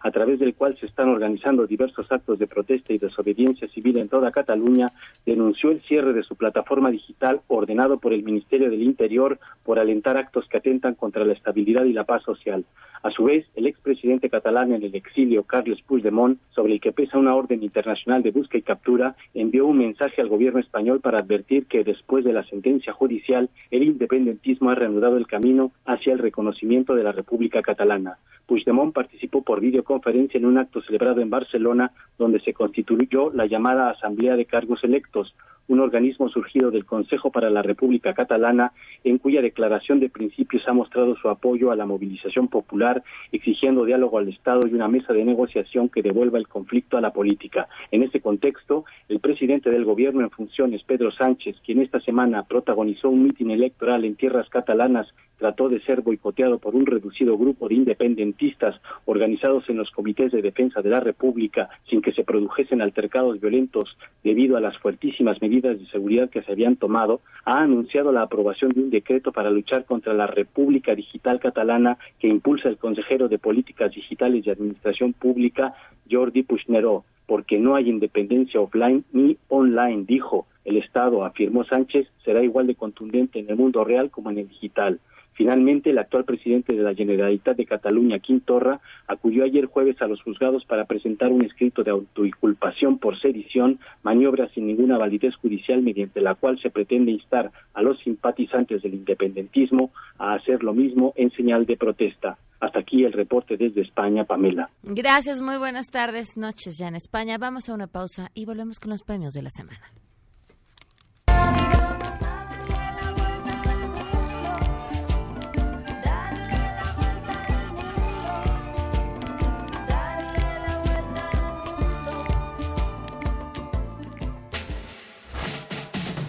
[0.00, 4.08] a través del cual se están organizando diversos actos de protesta y desobediencia civil en
[4.08, 4.92] toda Cataluña,
[5.24, 10.16] denunció el cierre de su plataforma digital ordenado por el Ministerio del Interior por alentar
[10.16, 12.64] actos que atentan contra la estabilidad y la paz social.
[13.02, 17.18] A su vez, el expresidente catalán en el exilio, Carles Puigdemont, sobre el que pesa
[17.18, 21.66] una orden internacional de busca y captura, envió un mensaje al gobierno español para advertir
[21.66, 26.94] que después de la sentencia judicial, el independentismo ha reanudado el camino hacia el reconocimiento
[26.94, 28.18] de la República Catalana.
[28.46, 33.90] Puigdemont participó por videoconferencia en un acto celebrado en Barcelona, donde se constituyó la llamada
[33.90, 35.34] Asamblea de Cargos Electos,
[35.68, 38.72] un organismo surgido del Consejo para la República Catalana,
[39.04, 43.02] en cuya declaración de principios ha mostrado su apoyo a la movilización popular,
[43.32, 47.12] exigiendo diálogo al Estado y una mesa de negociación que devuelva el conflicto a la
[47.12, 47.68] política.
[47.90, 53.08] En ese contexto, el presidente del Gobierno en funciones, Pedro Sánchez, quien esta semana protagonizó
[53.08, 57.74] un mitin electoral en tierras catalanas, trató de ser boicoteado por un reducido grupo de
[57.74, 63.38] independentistas organizados en los comités de defensa de la República sin que se produjesen altercados
[63.38, 68.22] violentos debido a las fuertísimas medidas de seguridad que se habían tomado, ha anunciado la
[68.22, 73.28] aprobación de un decreto para luchar contra la República Digital Catalana que impulsa el consejero
[73.28, 75.74] de Políticas Digitales y Administración Pública,
[76.10, 80.46] Jordi Puigneró, porque no hay independencia offline ni online, dijo.
[80.64, 84.48] El Estado, afirmó Sánchez, será igual de contundente en el mundo real como en el
[84.48, 84.98] digital.
[85.36, 90.06] Finalmente, el actual presidente de la Generalitat de Cataluña, Quim Torra, acudió ayer jueves a
[90.06, 95.82] los juzgados para presentar un escrito de autoinculpación por sedición, maniobra sin ninguna validez judicial
[95.82, 101.12] mediante la cual se pretende instar a los simpatizantes del independentismo a hacer lo mismo
[101.16, 102.38] en señal de protesta.
[102.58, 104.70] Hasta aquí el reporte desde España, Pamela.
[104.82, 107.36] Gracias, muy buenas tardes, noches ya en España.
[107.36, 109.92] Vamos a una pausa y volvemos con los premios de la semana.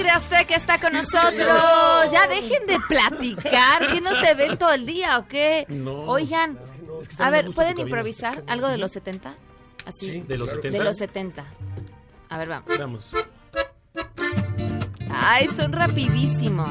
[0.00, 2.10] Sangre Azteca está con nosotros.
[2.10, 3.86] Ya dejen de platicar.
[3.86, 5.66] ¿Que no se ven todo el día o qué?
[6.06, 6.58] Oigan,
[7.18, 9.34] a ver, ¿pueden improvisar algo de los 70?
[9.84, 10.06] Así.
[10.06, 10.78] Sí, ¿de los 70?
[10.78, 11.44] De los 70.
[12.30, 12.78] A ver, vamos.
[12.78, 13.10] Vamos.
[15.10, 16.70] Ay, son rapidísimos.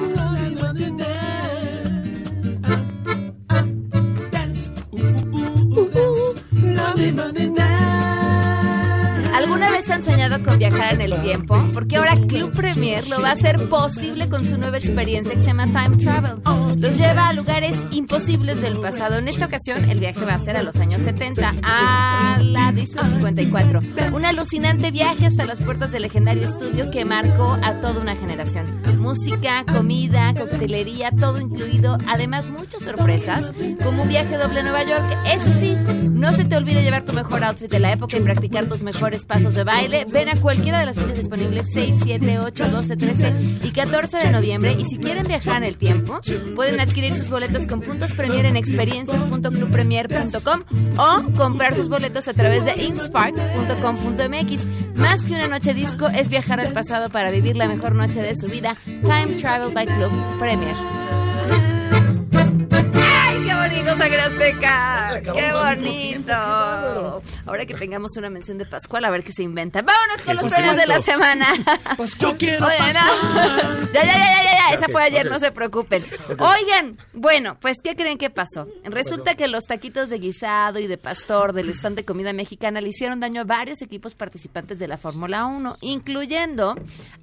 [9.35, 11.57] ¿Alguna vez han soñado con viajar en el tiempo?
[11.73, 15.45] Porque ahora Club Premier lo va a hacer posible con su nueva experiencia que se
[15.45, 16.41] llama Time Travel.
[16.77, 19.17] Los lleva a lugares imposibles del pasado.
[19.17, 23.05] En esta ocasión, el viaje va a ser a los años 70, a la Disco
[23.05, 23.79] 54.
[24.11, 28.81] Un alucinante viaje hasta las puertas del legendario estudio que marcó a toda una generación.
[28.99, 31.97] Música, comida, coctelería, todo incluido.
[32.07, 33.53] Además, muchas sorpresas,
[33.83, 35.17] como un viaje doble a Nueva York.
[35.33, 38.65] Eso sí, no se te olvide llevar tu mejor outfit de la época y practicar
[38.65, 40.05] tus mejores pasos de baile.
[40.11, 44.31] Ven a cualquiera de las fechas disponibles 6, 7, 8, 12, 13 y 14 de
[44.31, 44.75] noviembre.
[44.77, 46.19] Y si quieren viajar en el tiempo,
[46.55, 50.63] pueden adquirir sus boletos con puntos premier en experiencias.clubpremier.com
[50.97, 54.65] o comprar sus boletos a través de inspark.com.mx.
[54.95, 58.35] Más que una noche disco es viajar al pasado para vivir la mejor noche de
[58.35, 58.75] su vida.
[58.85, 60.98] Time Travel by Club Premier.
[64.67, 66.33] ¡Ay, qué bonito.
[67.45, 69.81] Ahora que tengamos una mención de Pascual, a ver qué se inventa.
[69.81, 71.47] Vámonos con los premios de la semana.
[72.19, 72.65] Yo quiero.
[72.67, 72.93] Pascual.
[73.93, 74.85] Ya, ya, ya, ya, ya, ya.
[74.85, 76.03] Esa fue ayer, no se preocupen.
[76.29, 78.67] Oigan, bueno, pues, ¿qué creen que pasó?
[78.83, 82.89] Resulta que los taquitos de guisado y de pastor del stand de comida mexicana le
[82.89, 86.75] hicieron daño a varios equipos participantes de la Fórmula 1, incluyendo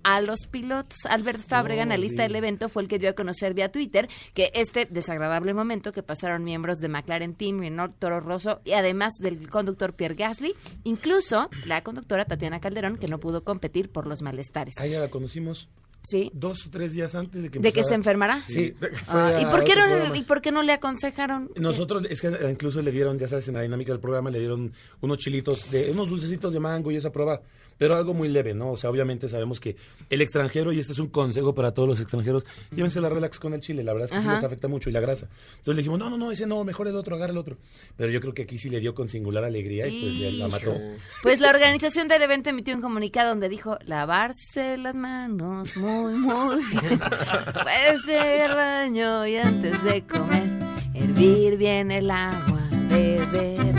[0.03, 0.99] a los pilotos.
[1.09, 4.87] Albert Fábrega, analista del evento, fue el que dio a conocer vía Twitter que este
[4.87, 9.95] desagradable momento que pasaron miembros de McLaren Team, Renault, Toro Rosso y además del conductor
[9.95, 10.55] Pierre Gasly,
[10.85, 14.75] incluso la conductora Tatiana Calderón, que no pudo competir por los malestares.
[14.79, 15.69] A ella la conocimos
[16.09, 16.31] Sí.
[16.35, 18.41] dos o tres días antes de que ¿De que se enfermara?
[18.47, 18.75] Sí.
[19.09, 20.17] Ah, ¿y, por qué no, programa.
[20.17, 21.51] ¿Y por qué no le aconsejaron?
[21.57, 24.73] Nosotros, es que incluso le dieron, ya sabes, en la dinámica del programa le dieron
[25.01, 27.41] unos chilitos, de unos dulcecitos de mango y esa prueba,
[27.79, 28.73] pero algo muy leve, ¿no?
[28.73, 29.77] O sea, obviamente sabemos que
[30.11, 33.55] el extranjero, y este es un consejo para todos los extranjeros, llévense la relax con
[33.55, 35.29] el chile, la verdad es que sí les afecta mucho y la grasa.
[35.51, 37.57] Entonces le dijimos, no, no, no, ese no, mejor el otro, agarra el otro.
[37.97, 40.49] Pero yo creo que aquí sí le dio con singular alegría y pues ya la
[40.49, 40.75] mató.
[41.23, 46.57] Pues la organización del evento emitió un comunicado donde dijo lavarse las manos muy, muy
[46.65, 47.01] bien.
[47.47, 50.51] Después de ir al baño y antes de comer,
[50.95, 53.77] hervir bien el agua de beber.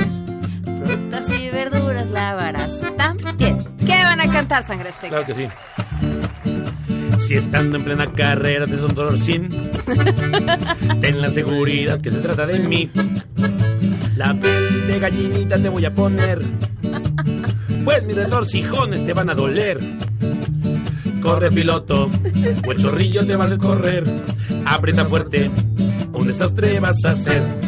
[0.86, 3.77] Frutas y verduras lavarás también.
[3.88, 5.10] ¿Qué van a cantar, Sangre Azteca?
[5.10, 5.48] Claro que sí.
[7.20, 9.50] Si estando en plena carrera te da un dolor sin,
[11.02, 12.92] ten la seguridad que se trata de mí.
[14.16, 16.42] La piel de gallinita te voy a poner,
[17.84, 19.80] pues mis retorcijones te van a doler.
[21.22, 22.10] Corre piloto,
[22.68, 24.04] o el chorrillo te va a correr.
[24.66, 25.50] Aprieta fuerte,
[26.14, 27.67] un desastre vas a hacer.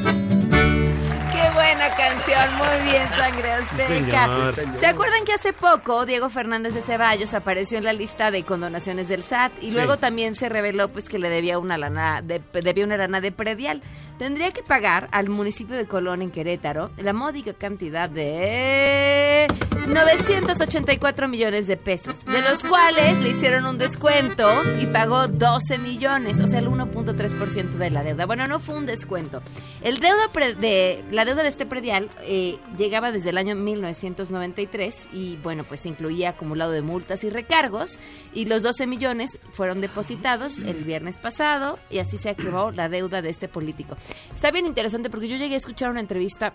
[3.18, 4.52] Sangre Azteca.
[4.56, 4.62] Sí.
[4.80, 9.08] ¿Se acuerdan que hace poco Diego Fernández de Ceballos apareció en la lista de condonaciones
[9.08, 9.76] del SAT y Sí.
[9.76, 13.32] luego también se reveló pues que le debía una lana de, debía una lana de
[13.32, 13.82] predial?
[14.18, 19.48] Tendría que pagar al municipio de Colón en Querétaro la módica cantidad de
[19.88, 24.48] 984 millones de pesos, de los cuales le hicieron un descuento
[24.80, 28.26] y pagó 12 millones, o sea, el 1.3% de la deuda.
[28.26, 29.42] Bueno, no fue un descuento.
[29.82, 35.08] El deuda pre- de, la deuda de este predial eh, llega desde el año 1993
[35.14, 38.00] y bueno, pues incluía acumulado de multas y recargos
[38.34, 43.22] y los 12 millones fueron depositados el viernes pasado y así se acabó la deuda
[43.22, 43.96] de este político.
[44.34, 46.54] Está bien interesante porque yo llegué a escuchar una entrevista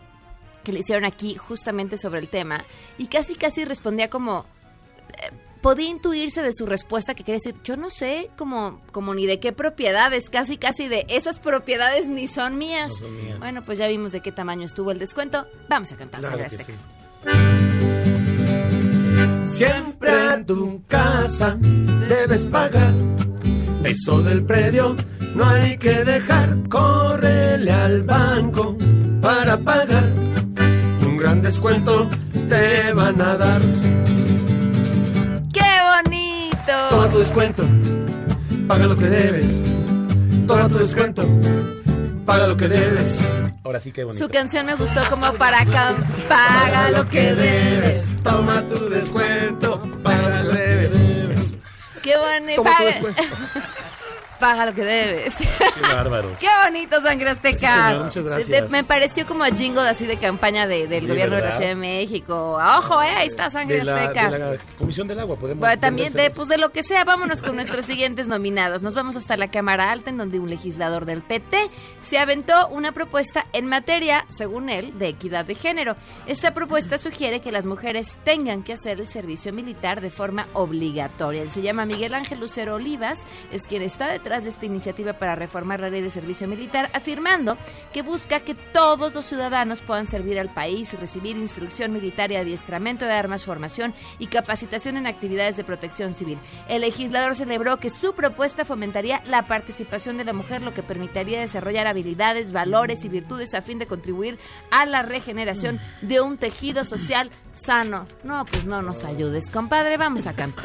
[0.62, 2.64] que le hicieron aquí justamente sobre el tema
[2.98, 4.46] y casi casi respondía como
[5.10, 5.30] eh,
[5.64, 9.40] podía intuirse de su respuesta que quería decir, yo no sé como, como ni de
[9.40, 12.92] qué propiedades, casi casi de esas propiedades ni son mías.
[13.00, 13.38] No son mías.
[13.38, 15.46] Bueno, pues ya vimos de qué tamaño estuvo el descuento.
[15.70, 16.74] Vamos a cantar Claro que Azteca.
[19.42, 21.56] Siempre a tu casa
[22.10, 22.92] debes pagar.
[23.84, 24.94] Eso del predio
[25.34, 26.58] no hay que dejar.
[26.68, 28.76] Córrele al banco
[29.22, 30.12] para pagar.
[31.06, 32.10] Un gran descuento
[32.50, 33.62] te van a dar.
[37.14, 37.62] Tu descuento,
[38.66, 39.46] paga lo que debes.
[40.48, 41.22] Toma tu descuento,
[42.26, 43.20] paga lo que debes.
[43.62, 44.24] Ahora sí que bonito.
[44.24, 45.94] Su canción me gustó como para acá.
[46.28, 48.04] Paga lo que debes.
[48.24, 51.54] Toma tu descuento, paga lo que debes.
[52.02, 52.64] Qué bonito.
[54.38, 55.34] Paga, lo que debes.
[55.36, 55.46] Qué
[55.94, 56.32] bárbaros.
[56.40, 57.56] Qué bonito Sangre Azteca.
[57.58, 58.70] Sí, señor, muchas gracias.
[58.70, 61.50] Me pareció como a jingle así de campaña de- del Sí, gobierno de la.
[61.56, 62.58] Ciudad de México.
[62.78, 64.30] Ojo, eh, ahí está Sangre De la, Azteca.
[64.30, 65.60] de la Comisión del Agua, podemos.
[65.60, 68.82] Bueno, también de, pues de lo que sea, vámonos con nuestros siguientes nominados.
[68.82, 71.70] Nos vamos hasta la Cámara Alta, en donde un legislador del PT
[72.02, 75.96] se aventó una propuesta en materia, según él, de equidad de género.
[76.26, 81.42] Esta propuesta sugiere que las mujeres tengan que hacer el servicio militar de forma obligatoria.
[81.42, 83.20] Él se llama Miguel Ángel Lucero Olivas,
[83.52, 87.58] es quien está detrás de esta iniciativa para reformar la ley de servicio militar, afirmando
[87.92, 92.36] que busca que todos los ciudadanos puedan servir al país y recibir instrucción militar y
[92.36, 96.38] adiestramiento de armas, formación y capacitación en actividades de protección civil.
[96.68, 101.40] El legislador celebró que su propuesta fomentaría la participación de la mujer, lo que permitiría
[101.40, 104.38] desarrollar habilidades, valores y virtudes a fin de contribuir
[104.70, 108.06] a la regeneración de un tejido social sano.
[108.24, 110.64] No, pues no nos ayudes, compadre, vamos a cantar.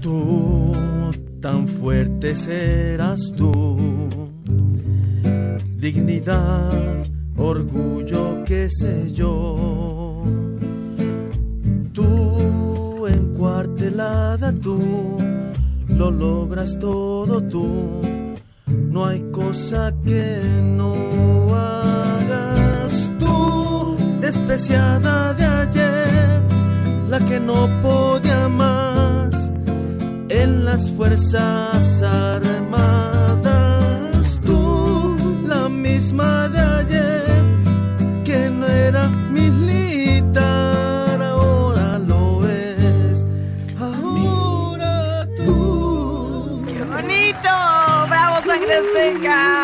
[0.00, 0.47] Tú,
[1.40, 3.76] tan fuerte serás tú.
[5.76, 10.24] Dignidad, orgullo, qué sé yo.
[11.92, 15.16] Tú, encuartelada tú,
[15.88, 18.00] lo logras todo tú.
[18.66, 20.94] No hay cosa que no
[21.54, 26.42] hagas tú, despreciada de ayer,
[27.08, 28.77] la que no podía más
[30.42, 33.48] en las fuerzas armadas.
[34.44, 37.44] Tú, la misma de ayer,
[38.24, 43.24] que no era militar, ahora lo es.
[43.78, 46.62] Ahora tú.
[46.66, 47.48] ¡Qué bonito!
[48.08, 49.57] ¡Bravo, sangre seca!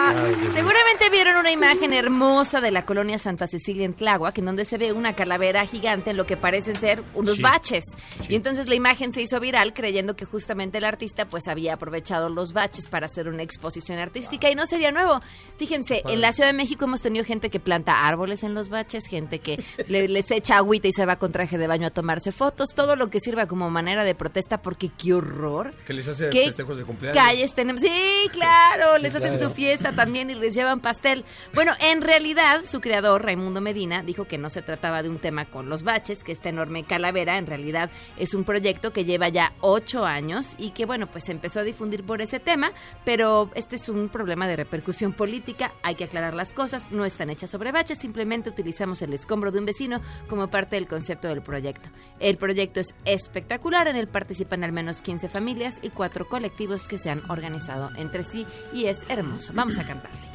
[1.14, 4.92] Vieron una imagen hermosa de la colonia Santa Cecilia en Tláhuac, en donde se ve
[4.92, 7.42] una calavera gigante en lo que parecen ser unos Sí.
[7.42, 7.84] baches.
[8.28, 12.28] Y entonces la imagen se hizo viral creyendo que justamente el artista pues había aprovechado
[12.30, 15.20] los baches para hacer una exposición artística y no sería nuevo.
[15.56, 19.06] Fíjense, en la Ciudad de México hemos tenido gente que planta árboles en los baches,
[19.06, 22.32] gente que le- les echa agüita y se va con traje de baño a tomarse
[22.32, 25.72] fotos, todo lo que sirva como manera de protesta porque qué horror.
[25.86, 27.22] Que les hace ¿Qué festejos de cumpleaños.
[27.24, 27.80] calles tenemos?
[27.80, 29.48] Sí, claro, les hacen claro.
[29.48, 31.03] su fiesta también y les llevan pastel.
[31.52, 35.44] Bueno, en realidad, su creador, Raimundo Medina, dijo que no se trataba de un tema
[35.44, 39.52] con los baches, que esta enorme calavera en realidad es un proyecto que lleva ya
[39.60, 42.72] ocho años y que, bueno, pues se empezó a difundir por ese tema,
[43.04, 47.28] pero este es un problema de repercusión política, hay que aclarar las cosas, no están
[47.28, 51.42] hechas sobre baches, simplemente utilizamos el escombro de un vecino como parte del concepto del
[51.42, 51.90] proyecto.
[52.18, 56.98] El proyecto es espectacular, en él participan al menos 15 familias y cuatro colectivos que
[56.98, 59.52] se han organizado entre sí y es hermoso.
[59.54, 60.33] Vamos a cantarle.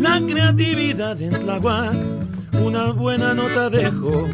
[0.00, 1.96] La creatividad en Tlahuac,
[2.64, 4.28] una buena nota dejó.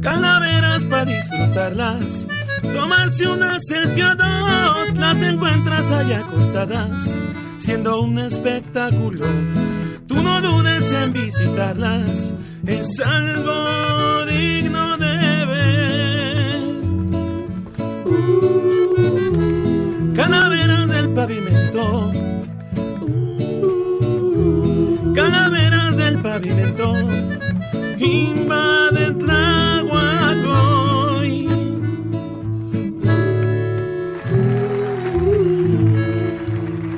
[0.00, 2.26] Calaveras para disfrutarlas,
[2.74, 7.18] tomarse una selfie o dos, las encuentras allá acostadas,
[7.56, 9.26] siendo un espectáculo.
[10.06, 12.34] Tú no dudes en visitarlas,
[12.66, 14.73] es algo digno
[20.14, 22.12] calaveras del pavimento.
[25.14, 26.92] Calaveras del pavimento
[27.98, 31.48] invaden Tláhuac hoy.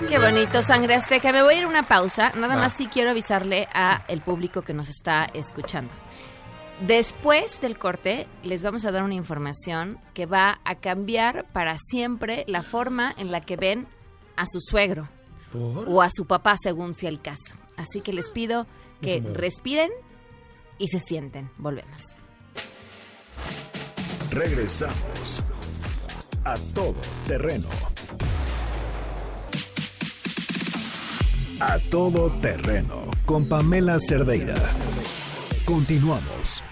[0.08, 1.32] Qué bonito, sangre azteca.
[1.32, 2.32] Me voy a ir a una pausa.
[2.36, 5.92] Nada más sí quiero avisarle a el público que nos está escuchando.
[6.80, 12.44] Después del corte, les vamos a dar una información que va a cambiar para siempre
[12.48, 13.86] la forma en la que ven
[14.36, 15.08] a su suegro.
[15.54, 17.54] o a su papá según sea el caso.
[17.78, 18.66] Así que les pido
[19.00, 19.90] que respiren
[20.76, 21.50] y se sienten.
[21.56, 22.18] Volvemos.
[24.30, 25.42] Regresamos
[26.44, 26.96] a todo
[27.26, 27.68] terreno.
[31.58, 34.56] A todo terreno con Pamela Cerdeira.
[35.66, 36.62] Continuamos.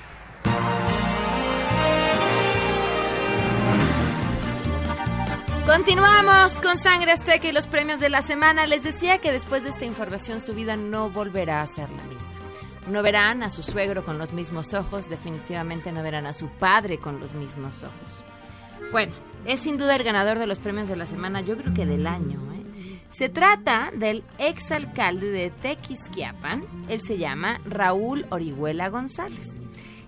[5.66, 8.68] Continuamos con Sangre Azteca y los premios de la semana.
[8.68, 12.30] Les decía que después de esta información su vida no volverá a ser la misma.
[12.88, 16.99] No verán a su suegro con los mismos ojos, definitivamente no verán a su padre
[16.99, 18.24] con los mismos ojos.
[18.92, 19.12] Bueno,
[19.45, 22.07] es sin duda el ganador de los premios de la semana, yo creo que del
[22.07, 22.38] año.
[22.53, 22.53] ¿eh?
[23.16, 29.60] Se trata del exalcalde de Tequisquiapan, él se llama Raúl Orihuela González.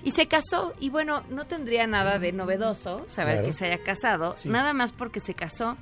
[0.02, 3.46] Y se casó, y bueno, no tendría nada de novedoso saber Claro.
[3.46, 5.76] que se haya casado, nada más porque se casó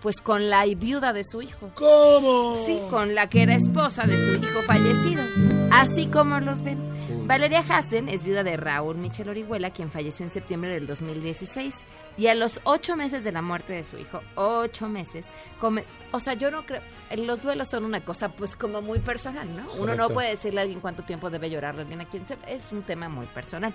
[0.00, 1.70] pues con la viuda de su hijo.
[1.74, 2.56] ¿Cómo?
[2.64, 5.22] Sí, con la que era esposa de su hijo fallecido.
[5.70, 6.78] Así como los ven.
[7.26, 11.84] Valeria Hassen es viuda de Raúl Michel Orihuela, quien falleció en septiembre del 2016.
[12.16, 15.28] Y a los ocho meses de la muerte de su hijo, ocho meses,
[15.58, 16.82] come, o sea, yo no creo,
[17.16, 19.66] los duelos son una cosa pues como muy personal, ¿no?
[19.78, 22.36] Uno no puede decirle a alguien cuánto tiempo debe llorarle a alguien a quien se,
[22.46, 23.72] es un tema muy personal.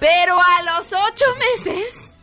[0.00, 2.14] Pero a los ocho meses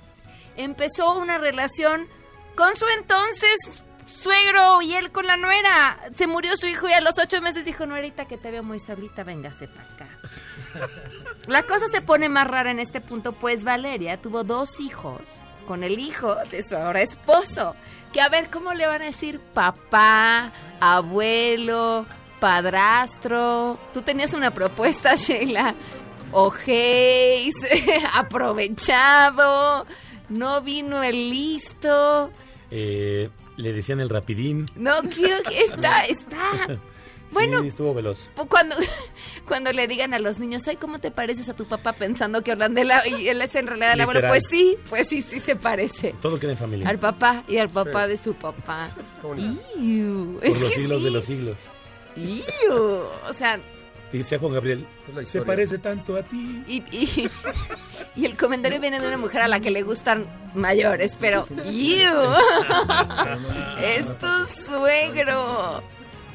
[0.58, 2.08] empezó una relación
[2.56, 5.98] con su entonces suegro y él con la nuera.
[6.14, 8.80] Se murió su hijo y a los ocho meses dijo, nuerita, que te veo muy
[8.80, 10.08] solita, véngase para acá.
[11.48, 15.84] La cosa se pone más rara en este punto, pues Valeria tuvo dos hijos con
[15.84, 17.76] el hijo de su ahora esposo.
[18.14, 22.06] Que a ver, ¿cómo le van a decir papá, abuelo,
[22.40, 23.78] padrastro?
[23.94, 25.76] Tú tenías una propuesta, Sheila.
[26.32, 27.54] Ojéis,
[28.14, 29.86] aprovechado,
[30.30, 32.32] no vino el listo.
[32.72, 34.66] Eh, le decían el rapidín.
[34.76, 36.80] No, quiero que está, está.
[37.32, 38.30] Bueno, Sí, estuvo veloz.
[38.48, 38.76] cuando,
[39.48, 42.52] cuando le digan a los niños, ay, ¿cómo te pareces a tu papá pensando que
[42.52, 43.06] hablan de la...
[43.08, 44.22] y él es en realidad el abuelo?
[44.28, 46.14] Pues sí, pues sí, sí se parece.
[46.22, 46.88] Todo queda en familia.
[46.88, 48.96] Al papá y al papá de su papá.
[49.78, 51.04] Iu, Por es los siglos sí.
[51.04, 51.58] de los siglos.
[52.16, 52.74] Iu,
[53.28, 53.60] O sea,
[54.12, 54.86] Dice Juan Gabriel,
[55.26, 56.64] se parece tanto a ti.
[56.68, 57.30] y, y,
[58.16, 62.12] y el comentario viene de una mujer a la que le gustan mayores, pero ¡iu!
[63.84, 65.84] es tu suegro.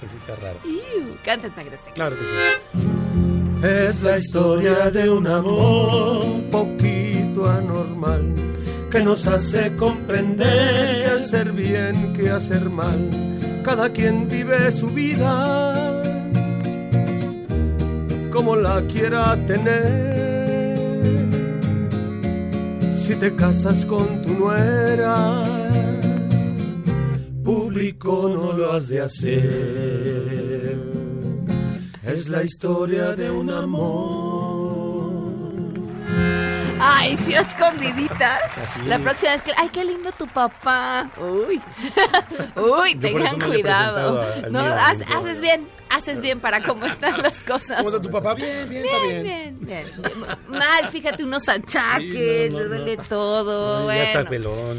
[0.00, 0.58] Pues está raro.
[0.64, 1.16] ¡Iu!
[1.24, 1.94] Canta en sangre azteca.
[1.94, 3.66] Claro que sí.
[3.66, 8.34] Es la historia de un amor un poquito anormal
[8.90, 13.08] que nos hace comprender que hacer bien, que hacer mal.
[13.62, 15.89] Cada quien vive su vida
[18.40, 20.16] como la quiera tener.
[22.94, 25.42] Si te casas con tu nuera,
[27.44, 30.78] público no lo has de hacer.
[32.02, 35.10] Es la historia de un amor.
[36.80, 38.40] Ay, sí, escondiditas.
[38.56, 38.80] Así.
[38.86, 39.52] La próxima vez que.
[39.58, 41.10] Ay, qué lindo tu papá.
[41.20, 41.60] Uy.
[42.56, 44.24] Uy, tengan cuidado.
[44.50, 45.18] No, mío, haz- nunca.
[45.18, 45.66] haces bien.
[45.90, 47.78] Haces bien para cómo están las cosas.
[47.78, 48.34] ¿Cómo está tu papá?
[48.34, 49.58] Bien, bien, está Bien, bien.
[49.60, 50.20] bien, bien.
[50.48, 53.02] Mal, fíjate, unos achaques, Sí, no, no, le duele no.
[53.04, 53.88] todo.
[53.88, 54.78] Ya está pelón.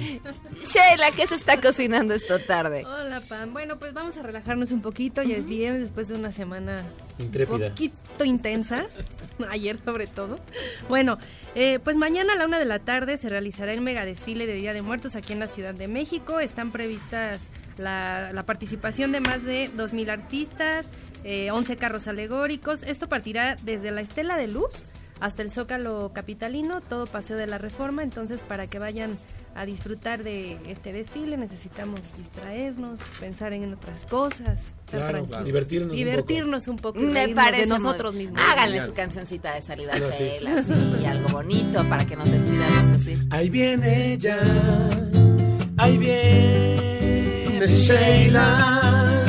[0.64, 2.86] Sheila, ¿qué se está cocinando esta tarde?
[2.86, 3.52] Hola, Pam.
[3.54, 5.22] Bueno, pues vamos a relajarnos un poquito.
[5.24, 6.82] Ya es viernes después de una semana
[7.20, 7.56] Intrépida.
[7.58, 8.86] un poquito intensa.
[9.50, 10.40] Ayer, sobre todo.
[10.88, 11.18] Bueno,
[11.56, 14.54] eh, pues mañana a la una de la tarde se realizará el mega desfile de
[14.54, 16.40] Día de Muertos aquí en la Ciudad de México.
[16.40, 17.42] Están previstas
[17.78, 20.90] la, la participación de más de 2.000 artistas,
[21.24, 22.84] eh, 11 carros alegóricos.
[22.84, 24.84] Esto partirá desde la Estela de Luz
[25.20, 28.04] hasta el Zócalo Capitalino, todo Paseo de la Reforma.
[28.04, 29.18] Entonces, para que vayan
[29.54, 35.44] a disfrutar de este desfile necesitamos distraernos, pensar en otras cosas, estar Claro, tranquilos.
[35.46, 37.00] divertirnos un Divertirnos un poco.
[37.00, 38.42] Me parece de nosotros mismos.
[38.42, 40.48] Háganle su cancioncita de salida a No, sí.
[40.48, 43.18] Así, algo bonito para que nos despidamos así.
[43.30, 44.40] Ahí viene ella,
[45.78, 46.91] ahí viene
[47.68, 49.24] Sheila,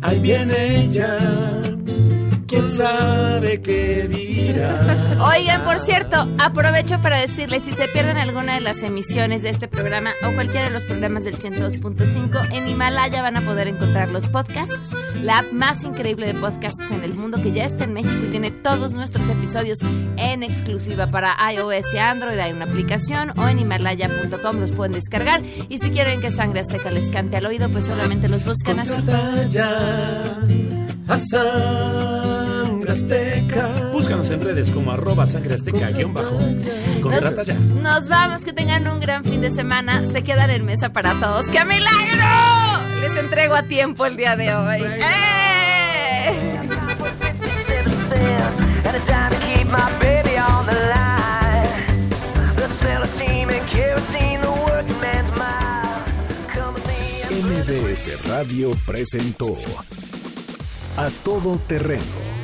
[0.00, 1.18] ahí viene ella,
[2.46, 4.23] quién sabe qué dirá.
[5.20, 9.68] Oigan, por cierto, aprovecho para decirles, si se pierden alguna de las emisiones de este
[9.68, 14.28] programa o cualquiera de los programas del 102.5, en Himalaya van a poder encontrar los
[14.28, 14.90] podcasts,
[15.22, 18.30] la app más increíble de podcasts en el mundo que ya está en México y
[18.30, 19.78] tiene todos nuestros episodios
[20.16, 22.38] en exclusiva para iOS y Android.
[22.38, 25.42] Hay una aplicación o en himalaya.com los pueden descargar.
[25.68, 28.92] Y si quieren que Sangre Azteca les cante al oído, pues solamente los buscan así.
[33.92, 36.38] Búscanos en redes como arroba sangre azteca guion bajo.
[37.00, 37.54] Contrata ya.
[37.54, 40.04] Nos vamos, que tengan un gran fin de semana.
[40.12, 41.46] Se quedan en mesa para todos.
[41.46, 42.80] ¡Qué milagro!
[43.00, 44.82] Les entrego a tiempo el día de hoy.
[44.82, 45.34] ¡Eh!
[57.66, 59.52] MBS Radio presentó
[60.96, 62.43] A Todo Terreno